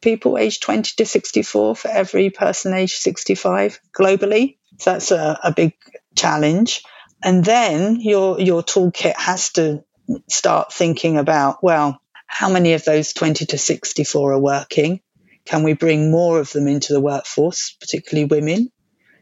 people 0.00 0.38
aged 0.38 0.62
20 0.62 0.92
to 0.96 1.06
64 1.06 1.76
for 1.76 1.88
every 1.88 2.30
person 2.30 2.72
aged 2.74 3.00
65 3.00 3.80
globally. 3.92 4.56
So 4.78 4.92
that's 4.92 5.10
a, 5.10 5.38
a 5.44 5.52
big 5.52 5.74
challenge. 6.16 6.82
And 7.22 7.44
then 7.44 8.00
your, 8.00 8.40
your 8.40 8.62
toolkit 8.62 9.16
has 9.16 9.52
to 9.52 9.84
start 10.28 10.72
thinking 10.72 11.18
about, 11.18 11.62
well, 11.62 12.00
how 12.26 12.48
many 12.48 12.74
of 12.74 12.84
those 12.84 13.12
20 13.12 13.46
to 13.46 13.58
64 13.58 14.32
are 14.32 14.38
working? 14.38 15.00
Can 15.44 15.62
we 15.62 15.72
bring 15.72 16.10
more 16.10 16.38
of 16.38 16.50
them 16.52 16.68
into 16.68 16.92
the 16.92 17.00
workforce, 17.00 17.76
particularly 17.80 18.26
women? 18.26 18.70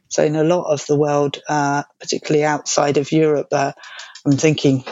So, 0.09 0.25
in 0.25 0.37
a 0.37 0.45
lot 0.45 0.73
of 0.73 0.87
the 0.87 0.97
world, 0.97 1.39
uh, 1.49 1.85
particularly 2.01 2.45
outside 2.45 2.97
of 2.97 3.13
Europe, 3.13 3.49
uh, 3.53 3.73
I'm 4.27 4.37
thinking 4.37 4.85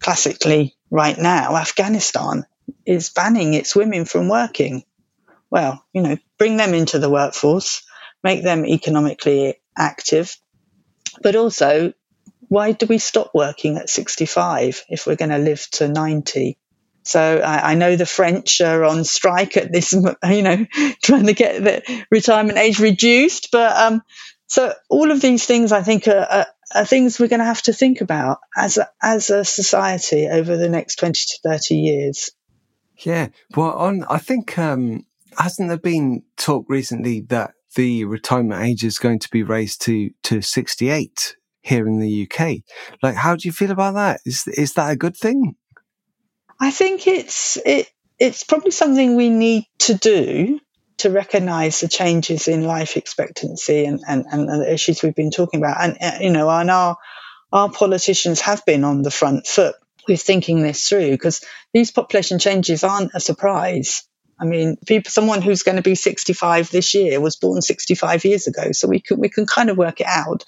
classically 0.00 0.74
right 0.90 1.16
now, 1.16 1.56
Afghanistan 1.56 2.44
is 2.84 3.10
banning 3.10 3.54
its 3.54 3.76
women 3.76 4.04
from 4.04 4.28
working. 4.28 4.84
Well, 5.50 5.84
you 5.92 6.02
know, 6.02 6.16
bring 6.38 6.56
them 6.56 6.74
into 6.74 6.98
the 6.98 7.10
workforce, 7.10 7.82
make 8.22 8.42
them 8.42 8.64
economically 8.66 9.60
active, 9.76 10.36
but 11.22 11.36
also 11.36 11.92
why 12.52 12.72
do 12.72 12.84
we 12.84 12.98
stop 12.98 13.30
working 13.32 13.78
at 13.78 13.88
65 13.88 14.84
if 14.90 15.06
we're 15.06 15.16
going 15.16 15.30
to 15.30 15.38
live 15.38 15.66
to 15.72 15.88
90? 15.88 16.58
So 17.02 17.40
I, 17.42 17.72
I, 17.72 17.74
know 17.76 17.96
the 17.96 18.04
French 18.04 18.60
are 18.60 18.84
on 18.84 19.04
strike 19.04 19.56
at 19.56 19.72
this, 19.72 19.92
you 20.28 20.42
know, 20.42 20.66
trying 21.02 21.24
to 21.28 21.32
get 21.32 21.64
the 21.64 22.04
retirement 22.10 22.58
age 22.58 22.78
reduced. 22.78 23.48
But 23.52 23.74
um, 23.74 24.02
so 24.48 24.74
all 24.90 25.10
of 25.10 25.22
these 25.22 25.46
things, 25.46 25.72
I 25.72 25.82
think, 25.82 26.06
are, 26.06 26.26
are, 26.30 26.46
are 26.74 26.84
things 26.84 27.18
we're 27.18 27.28
going 27.28 27.40
to 27.40 27.46
have 27.46 27.62
to 27.62 27.72
think 27.72 28.02
about 28.02 28.36
as 28.54 28.76
a, 28.76 28.90
as 29.02 29.30
a 29.30 29.46
society 29.46 30.28
over 30.28 30.58
the 30.58 30.68
next 30.68 30.96
20 30.96 31.14
to 31.14 31.38
30 31.42 31.74
years. 31.74 32.32
Yeah. 32.98 33.28
Well, 33.56 33.72
on, 33.72 34.04
I 34.10 34.18
think, 34.18 34.58
um, 34.58 35.06
hasn't 35.38 35.68
there 35.68 35.78
been 35.78 36.24
talk 36.36 36.66
recently 36.68 37.20
that 37.30 37.54
the 37.76 38.04
retirement 38.04 38.62
age 38.62 38.84
is 38.84 38.98
going 38.98 39.20
to 39.20 39.30
be 39.30 39.42
raised 39.42 39.80
to, 39.86 40.10
to 40.24 40.42
68 40.42 41.36
here 41.62 41.86
in 41.86 41.98
the 41.98 42.28
UK? 42.28 42.58
Like, 43.02 43.14
how 43.14 43.36
do 43.36 43.48
you 43.48 43.52
feel 43.52 43.70
about 43.70 43.94
that? 43.94 44.20
Is, 44.26 44.46
is 44.48 44.74
that 44.74 44.90
a 44.90 44.96
good 44.96 45.16
thing? 45.16 45.56
I 46.60 46.70
think 46.70 47.06
it's 47.06 47.58
it 47.64 47.88
it's 48.18 48.44
probably 48.44 48.70
something 48.70 49.16
we 49.16 49.30
need 49.30 49.66
to 49.80 49.94
do 49.94 50.60
to 50.98 51.10
recognize 51.10 51.80
the 51.80 51.88
changes 51.88 52.46
in 52.46 52.64
life 52.64 52.96
expectancy 52.96 53.84
and, 53.84 54.00
and, 54.06 54.24
and 54.30 54.48
the 54.48 54.72
issues 54.72 55.02
we've 55.02 55.16
been 55.16 55.32
talking 55.32 55.58
about. 55.58 55.82
And, 55.82 55.98
uh, 56.00 56.18
you 56.20 56.30
know, 56.30 56.48
and 56.48 56.70
our, 56.70 56.96
our 57.52 57.68
politicians 57.68 58.40
have 58.42 58.64
been 58.64 58.84
on 58.84 59.02
the 59.02 59.10
front 59.10 59.48
foot 59.48 59.74
with 60.06 60.22
thinking 60.22 60.62
this 60.62 60.88
through 60.88 61.10
because 61.10 61.44
these 61.72 61.90
population 61.90 62.38
changes 62.38 62.84
aren't 62.84 63.10
a 63.14 63.20
surprise. 63.20 64.04
I 64.38 64.44
mean, 64.44 64.76
people, 64.86 65.10
someone 65.10 65.42
who's 65.42 65.64
going 65.64 65.76
to 65.76 65.82
be 65.82 65.96
65 65.96 66.70
this 66.70 66.94
year 66.94 67.20
was 67.20 67.34
born 67.34 67.62
65 67.62 68.24
years 68.24 68.46
ago, 68.46 68.72
so 68.72 68.88
we 68.88 69.00
can 69.00 69.20
we 69.20 69.28
can 69.28 69.46
kind 69.46 69.70
of 69.70 69.76
work 69.76 70.00
it 70.00 70.06
out. 70.08 70.44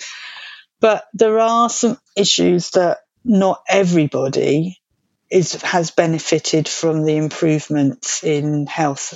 But 0.85 1.07
there 1.15 1.41
are 1.41 1.71
some 1.71 1.97
issues 2.15 2.73
that 2.73 2.99
not 3.25 3.63
everybody 3.67 4.83
is 5.31 5.55
has 5.63 5.91
benefited 5.91 6.69
from 6.69 7.07
the 7.07 7.17
improvements 7.17 8.23
in 8.23 8.67
health 8.67 9.15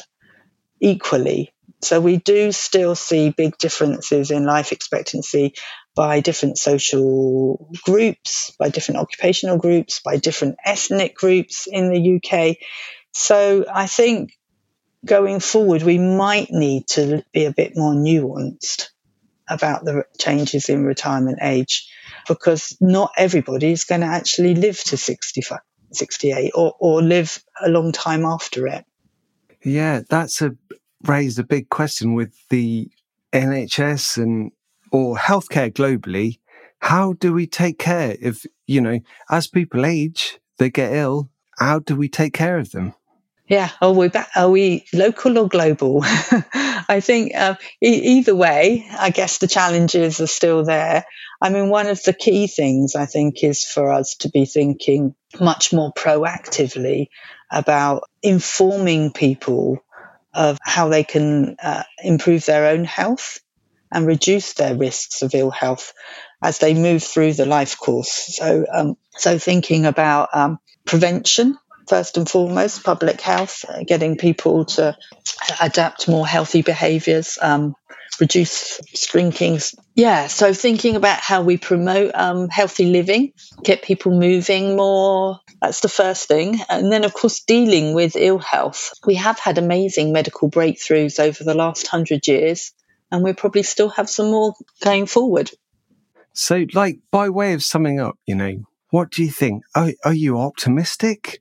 equally. 0.80 1.52
So 1.82 2.00
we 2.00 2.16
do 2.16 2.52
still 2.52 2.94
see 2.94 3.28
big 3.28 3.58
differences 3.58 4.30
in 4.30 4.46
life 4.46 4.72
expectancy 4.72 5.56
by 5.94 6.20
different 6.20 6.56
social 6.56 7.70
groups, 7.84 8.50
by 8.58 8.70
different 8.70 9.00
occupational 9.00 9.58
groups, 9.58 10.00
by 10.00 10.16
different 10.16 10.56
ethnic 10.64 11.16
groups 11.16 11.68
in 11.70 11.92
the 11.92 12.16
UK. 12.16 12.56
So 13.12 13.66
I 13.70 13.88
think 13.88 14.32
going 15.04 15.38
forward, 15.38 15.82
we 15.82 15.98
might 15.98 16.50
need 16.50 16.86
to 16.96 17.22
be 17.34 17.44
a 17.44 17.52
bit 17.52 17.76
more 17.76 17.92
nuanced 17.92 18.88
about 19.48 19.84
the 19.84 20.04
changes 20.18 20.68
in 20.68 20.84
retirement 20.84 21.38
age 21.42 21.88
because 22.26 22.76
not 22.80 23.10
everybody 23.16 23.72
is 23.72 23.84
going 23.84 24.00
to 24.02 24.06
actually 24.06 24.54
live 24.54 24.82
to 24.84 24.96
65, 24.96 25.58
68 25.92 26.52
or, 26.54 26.74
or 26.78 27.02
live 27.02 27.42
a 27.64 27.68
long 27.68 27.92
time 27.92 28.24
after 28.24 28.66
it. 28.66 28.84
Yeah, 29.64 30.02
that's 30.08 30.40
a 30.42 30.56
raised 31.04 31.38
a 31.38 31.44
big 31.44 31.68
question 31.68 32.14
with 32.14 32.34
the 32.48 32.88
NHS 33.32 34.16
and 34.22 34.52
or 34.90 35.16
healthcare 35.16 35.72
globally. 35.72 36.38
How 36.80 37.14
do 37.14 37.32
we 37.32 37.46
take 37.46 37.78
care 37.78 38.16
if, 38.20 38.46
you 38.66 38.80
know, 38.80 39.00
as 39.30 39.48
people 39.48 39.84
age, 39.84 40.38
they 40.58 40.70
get 40.70 40.92
ill, 40.92 41.30
how 41.58 41.80
do 41.80 41.96
we 41.96 42.08
take 42.08 42.32
care 42.32 42.58
of 42.58 42.70
them? 42.70 42.94
Yeah. 43.48 43.70
Are 43.80 43.92
we 43.92 44.08
back? 44.08 44.30
Are 44.36 44.50
we 44.50 44.84
local 44.92 45.38
or 45.38 45.48
global? 45.48 46.00
I 46.04 47.00
think 47.02 47.34
uh, 47.34 47.54
e- 47.82 48.18
either 48.18 48.34
way, 48.34 48.86
I 48.90 49.10
guess 49.10 49.38
the 49.38 49.46
challenges 49.48 50.20
are 50.20 50.26
still 50.26 50.64
there. 50.64 51.04
I 51.40 51.48
mean, 51.50 51.70
one 51.70 51.86
of 51.86 52.02
the 52.02 52.12
key 52.12 52.46
things 52.46 52.94
I 52.94 53.06
think 53.06 53.42
is 53.42 53.64
for 53.64 53.90
us 53.92 54.16
to 54.16 54.28
be 54.28 54.44
thinking 54.44 55.14
much 55.40 55.72
more 55.72 55.92
proactively 55.92 57.08
about 57.50 58.04
informing 58.22 59.12
people 59.12 59.78
of 60.34 60.58
how 60.62 60.88
they 60.88 61.04
can 61.04 61.56
uh, 61.62 61.84
improve 62.02 62.44
their 62.44 62.66
own 62.66 62.84
health 62.84 63.40
and 63.92 64.06
reduce 64.06 64.54
their 64.54 64.76
risks 64.76 65.22
of 65.22 65.34
ill 65.34 65.50
health 65.50 65.94
as 66.42 66.58
they 66.58 66.74
move 66.74 67.02
through 67.02 67.32
the 67.32 67.46
life 67.46 67.78
course. 67.78 68.36
So, 68.36 68.66
um, 68.70 68.96
so 69.12 69.38
thinking 69.38 69.86
about 69.86 70.28
um, 70.34 70.58
prevention 70.84 71.56
first 71.88 72.16
and 72.16 72.28
foremost, 72.28 72.84
public 72.84 73.20
health, 73.20 73.64
uh, 73.68 73.82
getting 73.84 74.16
people 74.16 74.64
to 74.64 74.96
adapt 75.60 76.08
more 76.08 76.26
healthy 76.26 76.62
behaviours, 76.62 77.38
um, 77.40 77.74
reduce 78.20 78.80
drinking. 79.10 79.60
Yeah, 79.94 80.26
so 80.26 80.52
thinking 80.52 80.96
about 80.96 81.18
how 81.18 81.42
we 81.42 81.56
promote 81.56 82.12
um, 82.14 82.48
healthy 82.48 82.86
living, 82.86 83.32
get 83.62 83.82
people 83.82 84.12
moving 84.12 84.76
more. 84.76 85.40
That's 85.60 85.80
the 85.80 85.88
first 85.88 86.28
thing. 86.28 86.60
And 86.68 86.92
then, 86.92 87.04
of 87.04 87.14
course, 87.14 87.40
dealing 87.44 87.94
with 87.94 88.16
ill 88.16 88.38
health. 88.38 88.92
We 89.06 89.16
have 89.16 89.38
had 89.38 89.58
amazing 89.58 90.12
medical 90.12 90.50
breakthroughs 90.50 91.18
over 91.18 91.42
the 91.42 91.54
last 91.54 91.86
hundred 91.86 92.26
years, 92.26 92.72
and 93.10 93.24
we 93.24 93.32
probably 93.32 93.62
still 93.62 93.88
have 93.90 94.08
some 94.08 94.30
more 94.30 94.54
going 94.82 95.06
forward. 95.06 95.50
So, 96.32 96.66
like, 96.72 97.00
by 97.10 97.30
way 97.30 97.52
of 97.54 97.64
summing 97.64 97.98
up, 97.98 98.16
you 98.26 98.36
know, 98.36 98.62
what 98.90 99.10
do 99.10 99.24
you 99.24 99.30
think? 99.30 99.64
Are, 99.74 99.92
are 100.04 100.14
you 100.14 100.38
optimistic? 100.38 101.40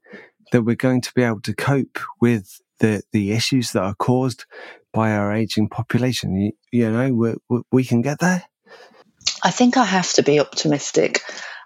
That 0.52 0.64
we're 0.64 0.76
going 0.76 1.02
to 1.02 1.14
be 1.14 1.24
able 1.24 1.42
to 1.42 1.56
cope 1.56 2.00
with 2.22 2.62
the, 2.80 3.02
the 3.12 3.32
issues 3.32 3.72
that 3.72 3.84
are 3.84 3.96
caused 3.96 4.46
by 4.94 5.12
our 5.12 5.34
aging 5.34 5.70
population. 5.70 6.36
You, 6.36 6.52
you 6.72 6.92
know, 6.92 7.38
we, 7.50 7.62
we 7.72 7.84
can 7.84 8.02
get 8.02 8.20
there. 8.20 8.44
I 9.44 9.52
think 9.52 9.78
I 9.78 9.86
have 9.86 10.12
to 10.14 10.24
be 10.24 10.40
optimistic. 10.40 11.22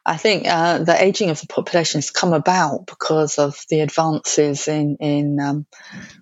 I 0.06 0.18
think 0.18 0.48
uh, 0.48 0.80
the 0.80 1.02
aging 1.02 1.30
of 1.30 1.40
the 1.40 1.48
population 1.48 2.00
has 2.00 2.10
come 2.10 2.34
about 2.34 2.88
because 2.88 3.38
of 3.38 3.64
the 3.70 3.82
advances 3.82 4.68
in 4.68 4.98
in 5.00 5.40
um, 5.40 5.68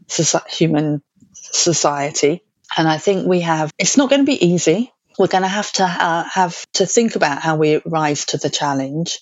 soci- 0.08 0.48
human 0.50 1.02
society, 1.34 2.44
and 2.78 2.88
I 2.88 2.98
think 2.98 3.26
we 3.26 3.42
have. 3.42 3.72
It's 3.78 3.96
not 3.96 4.10
going 4.10 4.22
to 4.22 4.26
be 4.26 4.46
easy. 4.46 4.92
We're 5.18 5.28
going 5.28 5.44
to 5.44 5.50
have 5.50 5.72
to 5.74 5.84
uh, 5.84 6.24
have 6.24 6.66
to 6.74 6.86
think 6.86 7.16
about 7.16 7.42
how 7.42 7.56
we 7.56 7.82
rise 7.86 8.26
to 8.28 8.38
the 8.38 8.50
challenge. 8.50 9.20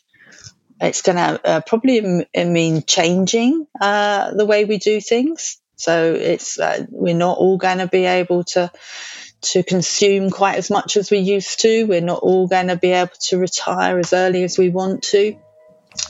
It's 0.80 1.02
going 1.02 1.18
to 1.18 1.48
uh, 1.48 1.62
probably 1.62 2.26
m- 2.34 2.54
mean 2.54 2.84
changing 2.84 3.68
uh, 3.80 4.32
the 4.34 4.46
way 4.46 4.66
we 4.66 4.78
do 4.78 5.02
things. 5.02 5.60
So 5.76 6.14
it's 6.14 6.60
uh, 6.60 6.86
we're 6.90 7.16
not 7.16 7.38
all 7.38 7.58
going 7.58 7.80
to 7.80 7.88
be 7.88 8.06
able 8.06 8.44
to 8.46 8.72
to 9.42 9.64
consume 9.64 10.30
quite 10.32 10.58
as 10.58 10.70
much 10.70 10.98
as 10.98 11.12
we 11.12 11.20
used 11.20 11.62
to. 11.62 11.86
We're 11.86 12.02
not 12.02 12.20
all 12.20 12.48
going 12.48 12.68
to 12.68 12.76
be 12.76 12.92
able 12.92 13.14
to 13.30 13.38
retire 13.38 14.00
as 14.00 14.14
early 14.14 14.44
as 14.44 14.58
we 14.58 14.70
want 14.70 15.04
to. 15.04 15.38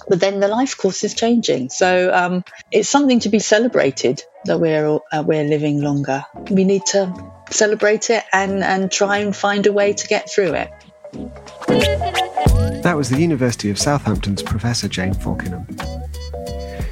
But 0.07 0.19
then 0.19 0.39
the 0.39 0.47
life 0.47 0.77
course 0.77 1.03
is 1.05 1.13
changing, 1.13 1.69
so 1.69 2.13
um, 2.13 2.43
it's 2.71 2.89
something 2.89 3.21
to 3.21 3.29
be 3.29 3.39
celebrated 3.39 4.21
that 4.45 4.59
we're 4.59 4.99
uh, 5.11 5.23
we're 5.25 5.45
living 5.45 5.81
longer. 5.81 6.25
We 6.49 6.65
need 6.65 6.85
to 6.87 7.31
celebrate 7.51 8.09
it 8.09 8.23
and 8.33 8.63
and 8.63 8.91
try 8.91 9.19
and 9.19 9.33
find 9.35 9.65
a 9.65 9.71
way 9.71 9.93
to 9.93 10.07
get 10.07 10.29
through 10.29 10.55
it. 10.55 12.26
That 12.87 12.95
was 12.95 13.09
the 13.09 13.19
University 13.19 13.69
of 13.69 13.77
Southampton's 13.77 14.41
Professor 14.41 14.87
Jane 14.87 15.13
Falkingham. 15.13 15.67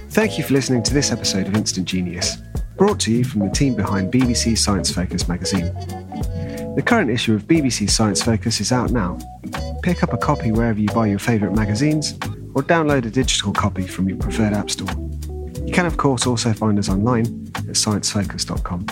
Thank 0.09 0.37
you 0.37 0.43
for 0.43 0.51
listening 0.51 0.83
to 0.83 0.93
this 0.93 1.09
episode 1.09 1.47
of 1.47 1.55
Instant 1.55 1.87
Genius, 1.87 2.35
brought 2.75 2.99
to 2.99 3.13
you 3.13 3.23
from 3.23 3.47
the 3.47 3.49
team 3.49 3.75
behind 3.75 4.11
BBC 4.11 4.57
Science 4.57 4.91
Focus 4.91 5.29
magazine. 5.29 5.73
The 6.75 6.83
current 6.85 7.09
issue 7.09 7.33
of 7.33 7.47
BBC 7.47 7.89
Science 7.89 8.21
Focus 8.21 8.59
is 8.59 8.73
out 8.73 8.91
now. 8.91 9.17
Pick 9.83 10.03
up 10.03 10.11
a 10.11 10.17
copy 10.17 10.51
wherever 10.51 10.77
you 10.77 10.89
buy 10.89 11.07
your 11.07 11.17
favourite 11.17 11.55
magazines, 11.55 12.11
or 12.53 12.61
download 12.61 13.05
a 13.05 13.09
digital 13.09 13.53
copy 13.53 13.87
from 13.87 14.09
your 14.09 14.17
preferred 14.17 14.51
app 14.51 14.69
store. 14.69 14.91
You 15.65 15.71
can, 15.71 15.85
of 15.85 15.95
course, 15.95 16.27
also 16.27 16.51
find 16.51 16.77
us 16.77 16.89
online 16.89 17.23
at 17.55 17.77
sciencefocus.com. 17.77 18.85